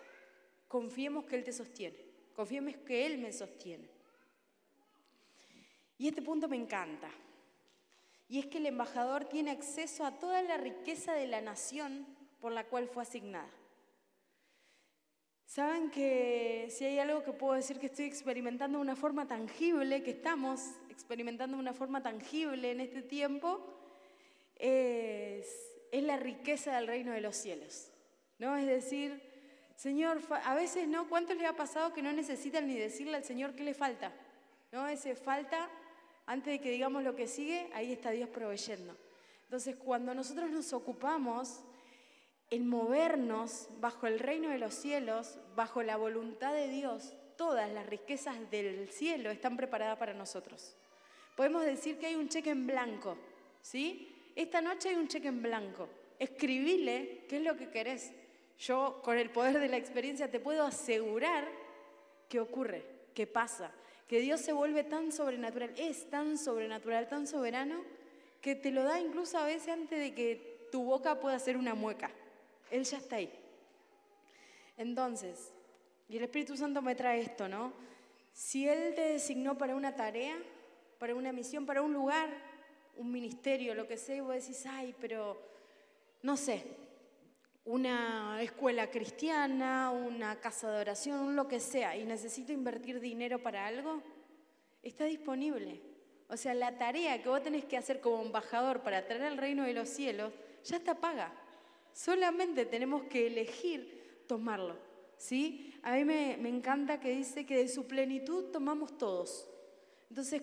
[0.73, 1.99] confiemos que Él te sostiene,
[2.35, 3.91] confiemos que Él me sostiene.
[5.99, 7.11] Y este punto me encanta.
[8.27, 12.07] Y es que el embajador tiene acceso a toda la riqueza de la nación
[12.41, 13.51] por la cual fue asignada.
[15.45, 20.03] Saben que si hay algo que puedo decir que estoy experimentando de una forma tangible,
[20.03, 23.77] que estamos experimentando de una forma tangible en este tiempo,
[24.57, 25.47] es,
[25.93, 27.91] la riqueza del reino de los cielos.
[28.39, 28.57] ¿no?
[28.57, 29.32] Es decir,
[29.77, 33.55] Señor, a veces no, ¿cuánto les ha pasado que no necesitan ni decirle al Señor
[33.55, 34.13] qué le falta?
[34.71, 34.87] ¿No?
[34.87, 35.69] Ese falta,
[36.27, 38.97] antes de que digamos lo que sigue, ahí está Dios proveyendo.
[39.45, 41.61] Entonces, cuando nosotros nos ocupamos
[42.51, 47.87] el movernos bajo el reino de los cielos, bajo la voluntad de Dios, todas las
[47.87, 50.77] riquezas del cielo están preparadas para nosotros.
[51.37, 53.17] Podemos decir que hay un cheque en blanco,
[53.63, 54.33] ¿sí?
[54.37, 55.89] Esta noche hay un cheque en blanco.
[56.19, 58.13] Escribile qué es lo que querés.
[58.59, 61.49] Yo, con el poder de la experiencia, te puedo asegurar
[62.29, 62.85] que ocurre,
[63.15, 63.73] que pasa,
[64.07, 67.83] que Dios se vuelve tan sobrenatural, es tan sobrenatural, tan soberano,
[68.41, 71.75] que te lo da incluso a veces antes de que tu boca pueda hacer una
[71.75, 72.11] mueca.
[72.71, 73.33] Él ya está ahí.
[74.77, 75.53] Entonces,
[76.09, 77.73] y el Espíritu Santo me trae esto, ¿no?
[78.33, 80.37] Si Él te designó para una tarea,
[80.99, 82.31] para una misión, para un lugar,
[82.97, 85.41] un ministerio, lo que sea, y vos decís, ay, pero
[86.23, 86.65] no sé,
[87.65, 93.67] una escuela cristiana, una casa de oración, lo que sea, y necesito invertir dinero para
[93.67, 94.03] algo,
[94.83, 95.81] está disponible.
[96.29, 99.65] O sea, la tarea que vos tenés que hacer como embajador para traer al reino
[99.65, 100.33] de los cielos
[100.65, 101.33] ya está paga.
[101.93, 104.77] Solamente tenemos que elegir tomarlo.
[105.17, 105.73] ¿sí?
[105.83, 109.49] A mí me, encanta que dice que de su plenitud tomamos todos.
[110.09, 110.43] Entonces,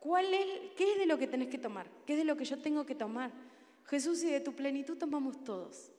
[0.00, 1.86] ¿cuál es, ¿qué es de lo que tenés que tomar?
[2.06, 3.30] ¿Qué es de lo que yo tengo que tomar?
[3.84, 5.89] Jesús, y de tu plenitud tomamos todos.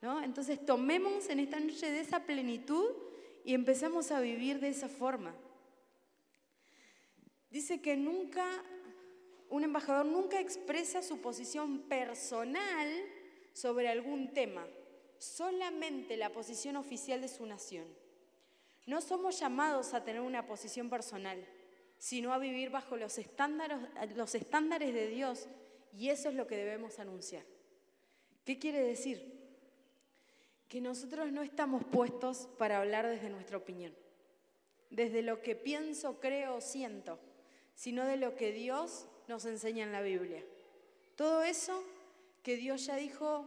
[0.00, 0.22] ¿No?
[0.22, 2.92] Entonces, tomemos en esta noche de esa plenitud
[3.44, 5.34] y empecemos a vivir de esa forma.
[7.50, 8.46] Dice que nunca,
[9.48, 12.88] un embajador nunca expresa su posición personal
[13.52, 14.66] sobre algún tema,
[15.18, 17.86] solamente la posición oficial de su nación.
[18.86, 21.44] No somos llamados a tener una posición personal,
[21.98, 23.78] sino a vivir bajo los estándares,
[24.14, 25.48] los estándares de Dios
[25.92, 27.44] y eso es lo que debemos anunciar.
[28.44, 29.37] ¿Qué quiere decir?
[30.68, 33.94] Que nosotros no estamos puestos para hablar desde nuestra opinión,
[34.90, 37.18] desde lo que pienso, creo, siento,
[37.74, 40.44] sino de lo que Dios nos enseña en la Biblia.
[41.16, 41.82] Todo eso
[42.42, 43.44] que Dios ya dijo,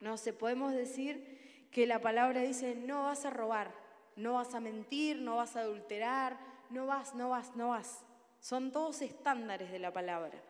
[0.00, 3.72] no sé, podemos decir que la palabra dice, no vas a robar,
[4.16, 6.38] no vas a mentir, no vas a adulterar,
[6.70, 8.04] no vas, no vas, no vas.
[8.40, 10.40] Son todos estándares de la palabra.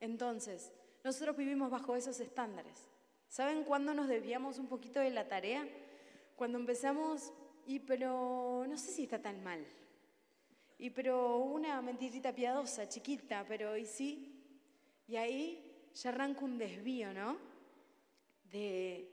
[0.00, 0.72] Entonces,
[1.04, 2.88] nosotros vivimos bajo esos estándares.
[3.32, 5.66] ¿Saben cuándo nos desviamos un poquito de la tarea?
[6.36, 7.32] Cuando empezamos,
[7.64, 9.64] y pero no sé si está tan mal.
[10.76, 14.38] Y pero una mentirita piadosa, chiquita, pero ¿y sí?
[15.08, 17.38] Y ahí ya arranca un desvío, ¿no?
[18.50, 19.08] De,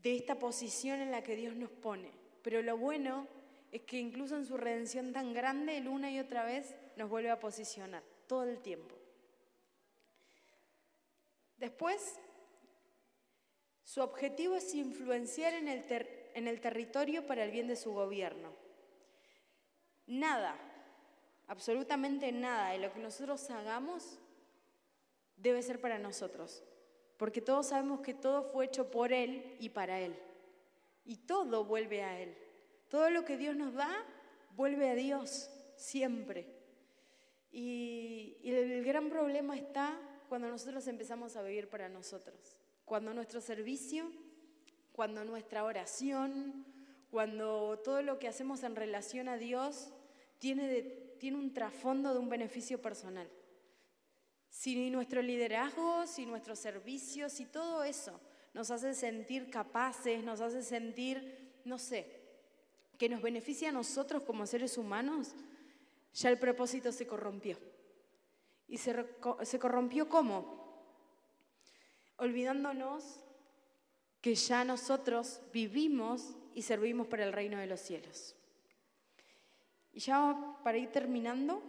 [0.00, 2.12] de esta posición en la que Dios nos pone.
[2.40, 3.26] Pero lo bueno
[3.72, 7.30] es que incluso en su redención tan grande, Él una y otra vez nos vuelve
[7.30, 8.94] a posicionar, todo el tiempo.
[11.58, 12.20] Después,
[13.84, 15.84] su objetivo es influenciar en el,
[16.34, 18.50] en el territorio para el bien de su gobierno.
[20.06, 20.56] Nada,
[21.46, 24.18] absolutamente nada de lo que nosotros hagamos
[25.36, 26.62] debe ser para nosotros,
[27.16, 30.16] porque todos sabemos que todo fue hecho por Él y para Él,
[31.04, 32.36] y todo vuelve a Él.
[32.88, 34.04] Todo lo que Dios nos da
[34.56, 36.46] vuelve a Dios siempre.
[37.50, 43.40] Y, y el gran problema está cuando nosotros empezamos a vivir para nosotros, cuando nuestro
[43.40, 44.10] servicio,
[44.92, 46.64] cuando nuestra oración,
[47.10, 49.90] cuando todo lo que hacemos en relación a Dios
[50.38, 50.82] tiene,
[51.18, 53.28] tiene un trasfondo de un beneficio personal.
[54.50, 58.20] Si nuestro liderazgo, si nuestro servicio, si todo eso
[58.52, 62.20] nos hace sentir capaces, nos hace sentir, no sé,
[62.98, 65.34] que nos beneficia a nosotros como seres humanos,
[66.14, 67.58] ya el propósito se corrompió.
[68.68, 69.06] ¿Y se,
[69.42, 70.63] se corrompió cómo?
[72.16, 73.20] Olvidándonos
[74.20, 78.34] que ya nosotros vivimos y servimos para el reino de los cielos.
[79.92, 81.62] Y ya para ir terminando,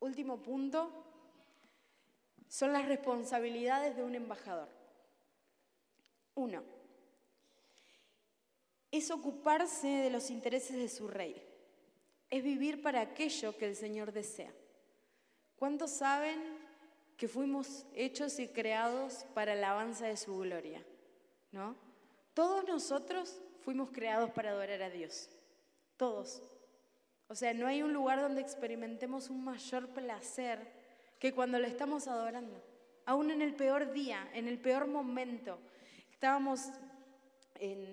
[0.00, 0.90] último punto,
[2.48, 4.68] son las responsabilidades de un embajador.
[6.34, 6.62] Uno,
[8.90, 11.42] es ocuparse de los intereses de su rey,
[12.30, 14.52] es vivir para aquello que el Señor desea.
[15.56, 16.57] ¿Cuántos saben
[17.18, 20.82] que fuimos hechos y creados para la alabanza de su gloria?
[21.52, 21.76] ¿No?
[22.32, 25.28] Todos nosotros fuimos creados para adorar a Dios.
[25.98, 26.42] Todos.
[27.26, 30.72] O sea, no hay un lugar donde experimentemos un mayor placer
[31.18, 32.62] que cuando lo estamos adorando.
[33.04, 35.58] Aún en el peor día, en el peor momento.
[36.10, 36.70] Estábamos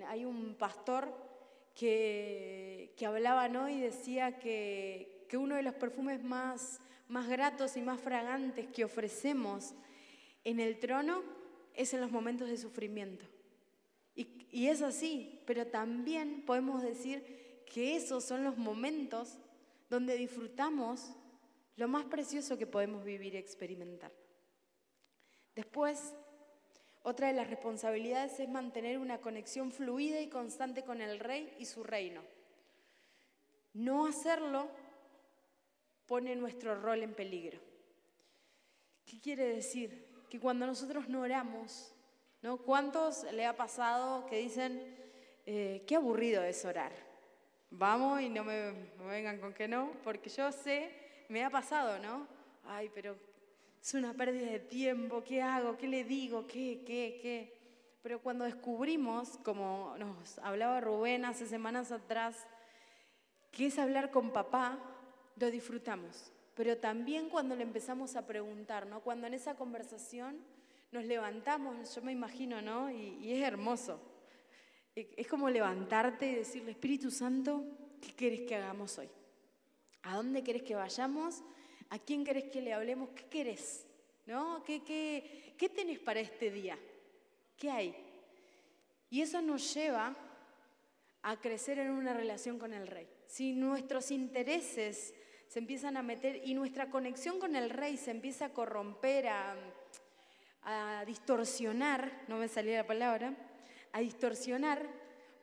[0.07, 1.11] hay un pastor
[1.73, 3.67] que, que hablaba ¿no?
[3.69, 8.85] y decía que, que, uno de los perfumes más, más gratos y más fragantes que
[8.85, 9.73] ofrecemos
[10.43, 11.23] en el trono
[11.73, 13.25] es en los momentos de sufrimiento.
[14.15, 19.37] Y, es así, pero también podemos decir que esos son los momentos
[19.89, 21.11] donde disfrutamos
[21.75, 24.13] lo más precioso que podemos vivir y experimentar.
[25.55, 26.13] Después
[27.03, 31.65] otra de las responsabilidades es mantener una conexión fluida y constante con el rey y
[31.65, 32.21] su reino.
[33.73, 34.69] No hacerlo
[36.07, 37.59] pone nuestro rol en peligro.
[39.05, 40.25] ¿Qué quiere decir?
[40.29, 41.93] Que cuando nosotros no oramos,
[42.41, 42.57] ¿no?
[42.57, 44.95] ¿Cuántos le ha pasado que dicen,
[45.45, 46.91] eh, qué aburrido es orar?
[47.69, 50.91] Vamos y no me, me vengan con que no, porque yo sé,
[51.29, 52.27] me ha pasado, ¿no?
[52.63, 53.15] Ay, pero
[53.81, 55.77] es una pérdida de tiempo, ¿qué hago?
[55.77, 56.47] ¿Qué le digo?
[56.47, 56.83] ¿Qué?
[56.85, 57.19] ¿Qué?
[57.21, 57.55] ¿Qué?
[58.01, 62.47] Pero cuando descubrimos, como nos hablaba Rubén hace semanas atrás,
[63.51, 64.79] que es hablar con papá,
[65.37, 66.31] lo disfrutamos.
[66.55, 69.01] Pero también cuando le empezamos a preguntar, ¿no?
[69.01, 70.37] Cuando en esa conversación
[70.91, 72.89] nos levantamos, yo me imagino, ¿no?
[72.89, 73.99] Y, es hermoso.
[74.95, 77.65] Es como levantarte y decirle, Espíritu Santo,
[78.01, 79.09] ¿qué querés que hagamos hoy?
[80.03, 81.43] ¿A dónde querés que vayamos?
[81.89, 83.09] ¿A quién querés que le hablemos?
[83.09, 83.85] ¿Qué querés?
[84.25, 84.63] ¿No?
[84.63, 86.79] ¿Qué, qué, qué tenés para este día?
[87.57, 87.95] ¿Qué hay?
[89.09, 90.15] Y eso nos lleva
[91.23, 93.09] a crecer en una relación con el rey.
[93.27, 95.13] Si nuestros intereses
[95.55, 99.55] se empiezan a meter y nuestra conexión con el rey se empieza a corromper, a,
[100.63, 103.33] a distorsionar, no me salía la palabra,
[103.93, 104.85] a distorsionar,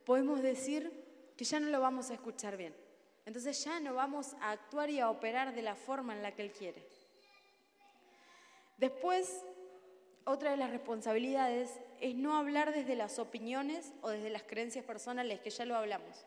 [0.05, 0.93] podemos decir
[1.35, 2.77] que ya no lo vamos a escuchar bien.
[3.25, 6.43] Entonces ya no vamos a actuar y a operar de la forma en la que
[6.43, 6.87] Él quiere.
[8.77, 9.47] Después,
[10.25, 15.41] otra de las responsabilidades es no hablar desde las opiniones o desde las creencias personales,
[15.41, 16.27] que ya lo hablamos.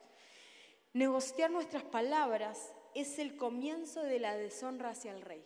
[0.92, 5.44] Negociar nuestras palabras es el comienzo de la deshonra hacia el rey.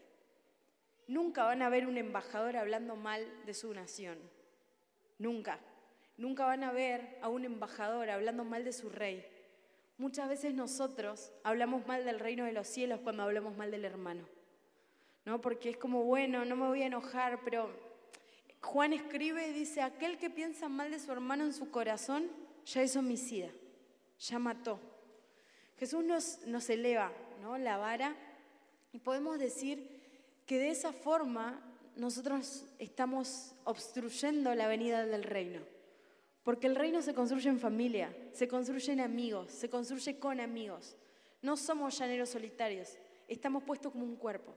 [1.07, 4.17] Nunca van a ver un embajador hablando mal de su nación.
[5.17, 5.59] Nunca.
[6.17, 9.25] Nunca van a ver a un embajador hablando mal de su rey
[9.99, 14.25] Muchas veces nosotros hablamos mal del reino de los cielos cuando hablamos mal del hermano.
[15.25, 15.41] ¿No?
[15.41, 17.69] Porque es como, bueno, no me voy a enojar, pero
[18.61, 22.31] Juan escribe y dice, aquel que piensa mal de su hermano en su corazón
[22.65, 23.49] ya es homicida,
[24.19, 24.79] ya mató.
[25.77, 27.11] Jesús nos, nos eleva
[27.41, 27.57] ¿no?
[27.57, 28.15] la vara
[28.91, 29.99] y podemos decir
[30.45, 31.61] que de esa forma
[31.95, 35.61] nosotros estamos obstruyendo la venida del reino.
[36.43, 40.95] Porque el reino se construye en familia, se construye en amigos, se construye con amigos.
[41.41, 44.55] No somos llaneros solitarios, estamos puestos como un cuerpo.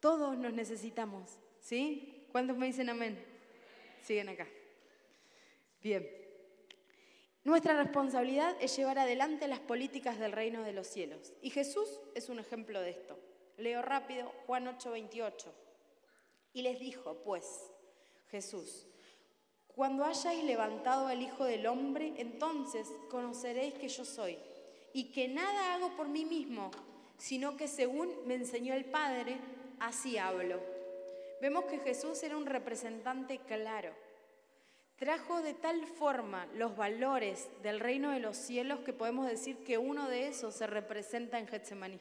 [0.00, 2.26] Todos nos necesitamos, ¿sí?
[2.32, 3.22] ¿Cuántos me dicen amén?
[4.02, 4.48] Siguen acá.
[5.82, 6.29] Bien.
[7.42, 11.32] Nuestra responsabilidad es llevar adelante las políticas del reino de los cielos.
[11.40, 13.18] Y Jesús es un ejemplo de esto.
[13.56, 15.50] Leo rápido Juan 8:28.
[16.52, 17.70] Y les dijo, pues,
[18.30, 18.86] Jesús,
[19.68, 24.36] cuando hayáis levantado al Hijo del Hombre, entonces conoceréis que yo soy,
[24.92, 26.70] y que nada hago por mí mismo,
[27.16, 29.38] sino que según me enseñó el Padre,
[29.78, 30.60] así hablo.
[31.40, 33.94] Vemos que Jesús era un representante claro.
[35.00, 39.76] Trajo de tal forma los valores del reino de los cielos que podemos decir que
[39.76, 41.98] uno de esos se representa en Getsemaní.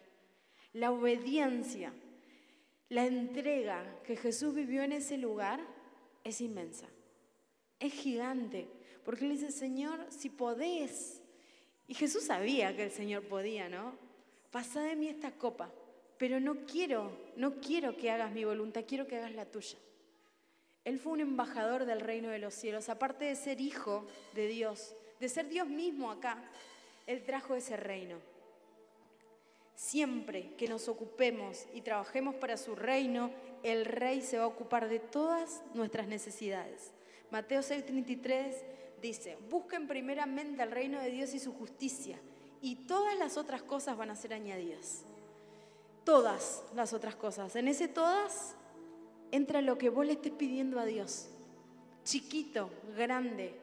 [0.73, 1.91] La obediencia,
[2.89, 5.59] la entrega que Jesús vivió en ese lugar
[6.23, 6.87] es inmensa
[7.79, 8.67] es gigante,
[9.03, 11.21] porque él dice, Señor, si podés.
[11.87, 13.97] Y Jesús sabía que el Señor podía, ¿no?
[14.51, 15.71] Pasa de mí esta copa,
[16.17, 19.77] pero no quiero, no quiero que hagas mi voluntad, quiero que hagas la tuya.
[20.89, 24.95] Él fue un embajador del reino de los cielos, aparte de ser hijo de Dios,
[25.19, 26.43] de ser Dios mismo acá,
[27.05, 28.17] Él trajo ese reino.
[29.75, 33.29] Siempre que nos ocupemos y trabajemos para su reino,
[33.61, 36.89] el rey se va a ocupar de todas nuestras necesidades.
[37.29, 38.55] Mateo 6:33
[38.99, 42.17] dice, busquen primeramente el reino de Dios y su justicia,
[42.63, 45.03] y todas las otras cosas van a ser añadidas.
[46.03, 47.55] Todas las otras cosas.
[47.55, 48.55] En ese todas
[49.31, 51.29] entra lo que vos le estés pidiendo a Dios.
[52.03, 53.53] Chiquito, grande,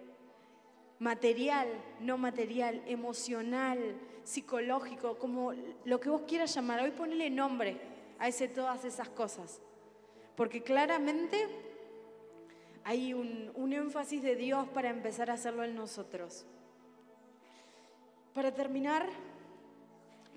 [0.98, 1.68] material,
[2.00, 3.78] no material, emocional,
[4.24, 5.52] psicológico, como
[5.84, 6.82] lo que vos quieras llamar.
[6.82, 7.76] Hoy ponele nombre
[8.18, 9.60] a ese todas esas cosas.
[10.36, 11.48] Porque claramente
[12.84, 16.46] hay un, énfasis de Dios para empezar a hacerlo en nosotros.
[18.32, 19.08] Para terminar,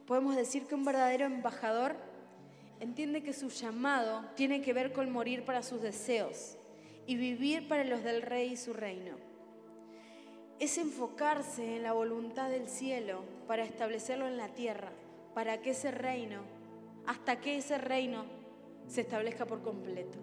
[0.08, 1.96] podemos decir que un verdadero embajador
[2.80, 6.58] entiende que su llamado tiene que ver con morir para sus deseos
[7.06, 9.18] y vivir para los del rey y su reino.
[10.60, 14.92] Es enfocarse en la voluntad del cielo para establecerlo en la tierra,
[15.34, 16.42] para que ese reino,
[17.06, 18.26] hasta que ese reino
[18.88, 20.18] se establezca por completo.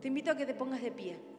[0.00, 1.32] Te invito a que te pongas de pie.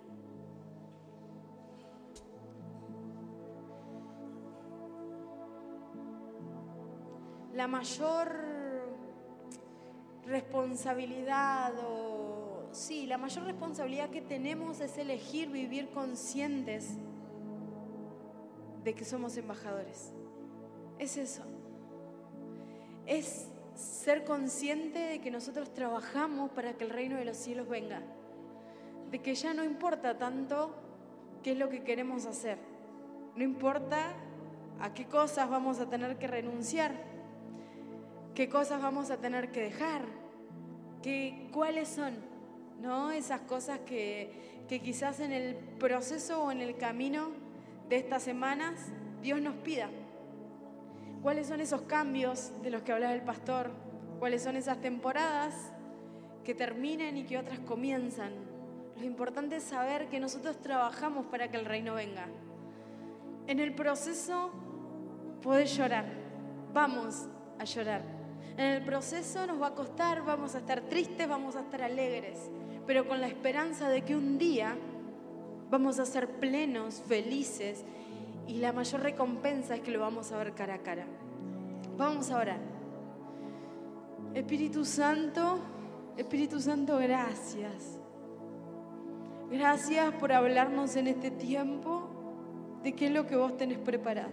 [7.54, 8.63] la mayor
[10.26, 16.98] responsabilidad o sí, la mayor responsabilidad que tenemos es elegir vivir conscientes
[18.84, 20.12] de que somos embajadores.
[21.00, 21.44] Es eso.
[23.06, 28.02] Es ser consciente de que nosotros trabajamos para que el reino de los cielos venga.
[29.12, 30.76] De que ya no importa tanto
[31.44, 32.58] qué es lo que queremos hacer.
[33.36, 34.14] No importa
[34.80, 37.13] a qué cosas vamos a tener que renunciar
[38.36, 40.02] qué cosas vamos a tener que dejar,
[41.02, 42.14] ¿Qué, cuáles son,
[42.82, 43.12] ¿no?
[43.12, 47.32] Esas cosas que, que quizás en el proceso o en el camino
[47.90, 48.74] de estas semanas
[49.22, 49.90] Dios nos pida.
[51.22, 53.72] ¿Cuáles son esos cambios de los que hablaba el pastor?
[54.20, 55.74] ¿Cuáles son esas temporadas
[56.46, 58.32] que terminen y que otras comienzan?
[58.98, 62.28] Lo importante es saber que nosotros trabajamos para que el reino venga.
[63.48, 64.52] En el proceso
[65.42, 66.06] podés llorar,
[66.74, 67.28] vamos
[67.60, 68.23] a llorar.
[68.58, 72.38] En el proceso nos va a costar, vamos a estar tristes, vamos a estar alegres,
[72.86, 74.76] pero con la esperanza de que un día
[75.72, 77.84] vamos a ser plenos, felices
[78.48, 81.08] y la mayor recompensa es que lo vamos a ver cara a cara.
[81.98, 82.60] Vamos a orar.
[84.36, 85.60] Espíritu Santo,
[86.16, 88.00] Espíritu Santo, gracias.
[89.52, 92.10] Gracias por hablarnos en este tiempo
[92.84, 94.32] de qué es lo que vos tenés preparado.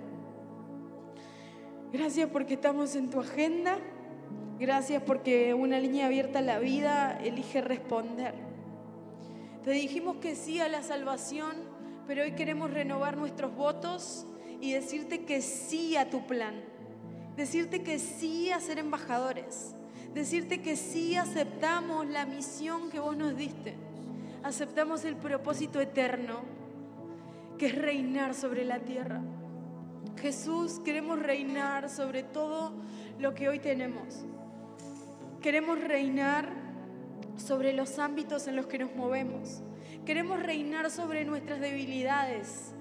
[1.92, 3.78] Gracias porque estamos en tu agenda.
[4.60, 8.34] Gracias porque una línea abierta a la vida elige responder.
[9.64, 11.52] Te dijimos que sí a la salvación,
[12.06, 14.26] pero hoy queremos renovar nuestros votos
[14.60, 16.54] y decirte que sí a tu plan.
[17.38, 19.74] Decirte que sí a ser embajadores.
[20.12, 23.76] Decirte que sí aceptamos la misión que vos nos diste.
[24.42, 26.40] Aceptamos el propósito eterno,
[27.56, 29.22] que es reinar sobre la tierra.
[30.20, 32.74] Jesús, queremos reinar sobre todo
[33.18, 34.26] lo que hoy tenemos.
[35.40, 36.50] Queremos reinar
[37.38, 39.62] sobre los ámbitos en los que nos movemos.
[40.04, 42.74] Queremos reinar sobre nuestras debilidades.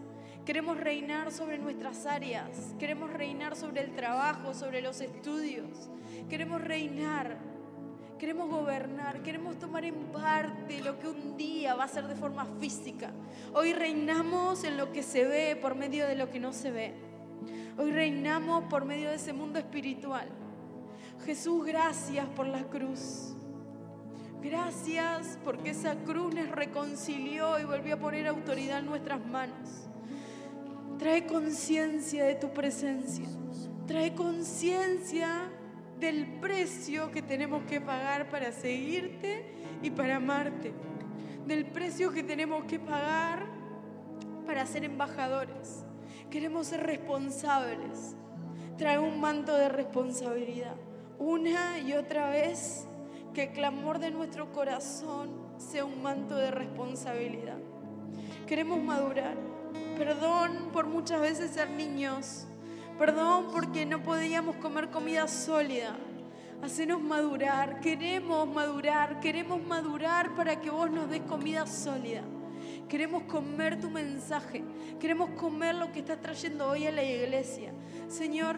[0.45, 2.75] Queremos reinar sobre nuestras áreas.
[2.77, 5.89] Queremos reinar sobre el trabajo, sobre los estudios.
[6.29, 7.37] Queremos reinar.
[8.17, 9.23] Queremos gobernar.
[9.23, 13.11] Queremos tomar en parte lo que un día va a ser de forma física.
[13.53, 16.93] Hoy reinamos en lo que se ve por medio de lo que no se ve.
[17.77, 20.27] Hoy reinamos por medio de ese mundo espiritual.
[21.25, 23.35] Jesús, gracias por la cruz.
[24.41, 29.89] Gracias porque esa cruz nos reconcilió y volvió a poner autoridad en nuestras manos.
[30.97, 33.27] Trae conciencia de tu presencia.
[33.85, 35.51] Trae conciencia
[35.99, 39.45] del precio que tenemos que pagar para seguirte
[39.81, 40.73] y para amarte.
[41.45, 43.45] Del precio que tenemos que pagar
[44.45, 45.83] para ser embajadores.
[46.29, 48.15] Queremos ser responsables.
[48.77, 50.75] Trae un manto de responsabilidad.
[51.19, 52.87] Una y otra vez
[53.33, 57.57] que el clamor de nuestro corazón sea un manto de responsabilidad.
[58.47, 59.35] Queremos madurar.
[59.97, 62.47] Perdón por muchas veces ser niños.
[62.97, 65.97] Perdón porque no podíamos comer comida sólida.
[66.61, 67.81] Hacenos madurar.
[67.81, 69.19] Queremos madurar.
[69.19, 72.21] Queremos madurar para que vos nos des comida sólida.
[72.87, 74.63] Queremos comer tu mensaje.
[75.01, 77.73] Queremos comer lo que estás trayendo hoy a la iglesia.
[78.07, 78.55] Señor,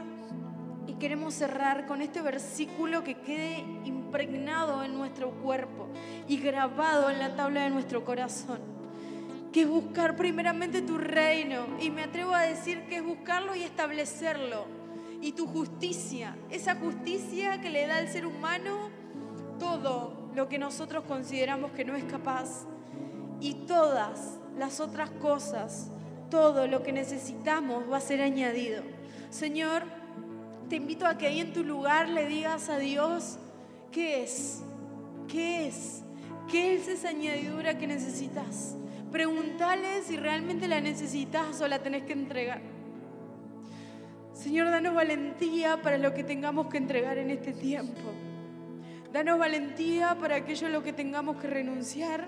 [0.88, 5.88] y queremos cerrar con este versículo que quede impregnado en nuestro cuerpo
[6.28, 8.60] y grabado en la tabla de nuestro corazón.
[9.52, 11.68] Que es buscar primeramente tu reino.
[11.80, 14.66] Y me atrevo a decir que es buscarlo y establecerlo.
[15.22, 16.38] Y tu justicia.
[16.50, 18.90] Esa justicia que le da al ser humano
[19.60, 22.66] todo lo que nosotros consideramos que no es capaz.
[23.40, 25.90] Y todas las otras cosas,
[26.30, 28.84] todo lo que necesitamos va a ser añadido.
[29.30, 29.84] Señor,
[30.72, 33.38] te invito a que ahí en tu lugar le digas a Dios,
[33.92, 34.62] ¿qué es?
[35.28, 36.02] ¿Qué es?
[36.50, 38.78] ¿Qué es esa añadidura que necesitas?
[39.12, 42.62] Pregúntale si realmente la necesitas o la tenés que entregar.
[44.34, 48.10] Señor, danos valentía para lo que tengamos que entregar en este tiempo.
[49.12, 52.28] Danos valentía para aquello a lo que tengamos que renunciar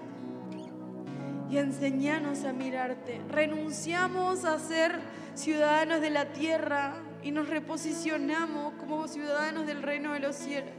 [1.50, 3.22] y enseñanos a mirarte.
[3.30, 5.00] Renunciamos a ser
[5.34, 10.74] ciudadanos de la tierra y nos reposicionamos como ciudadanos del reino de los cielos.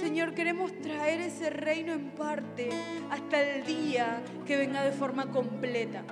[0.00, 2.68] Señor, queremos traer ese reino en parte
[3.10, 6.04] hasta el día que venga de forma completa.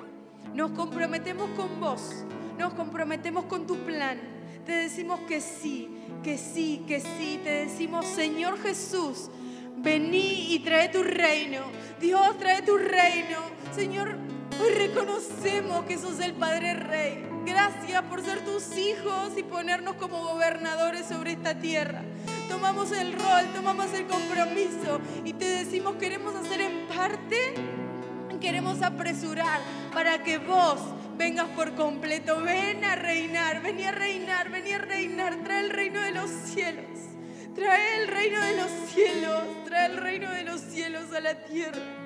[0.55, 2.25] Nos comprometemos con vos,
[2.59, 4.19] nos comprometemos con tu plan.
[4.67, 5.89] Te decimos que sí,
[6.23, 7.41] que sí, que sí.
[7.43, 9.31] Te decimos, Señor Jesús,
[9.77, 11.61] vení y trae tu reino.
[12.01, 13.39] Dios, trae tu reino.
[13.75, 14.17] Señor,
[14.61, 17.32] hoy reconocemos que sos el Padre Rey.
[17.45, 22.03] Gracias por ser tus hijos y ponernos como gobernadores sobre esta tierra.
[22.49, 27.55] Tomamos el rol, tomamos el compromiso y te decimos queremos hacer en parte,
[28.41, 29.61] queremos apresurar
[29.93, 30.79] para que vos
[31.17, 32.41] vengas por completo.
[32.43, 35.37] Ven a reinar, ven a reinar, ven a reinar.
[35.43, 36.85] Trae el reino de los cielos.
[37.55, 42.02] Trae el reino de los cielos, trae el reino de los cielos a la tierra.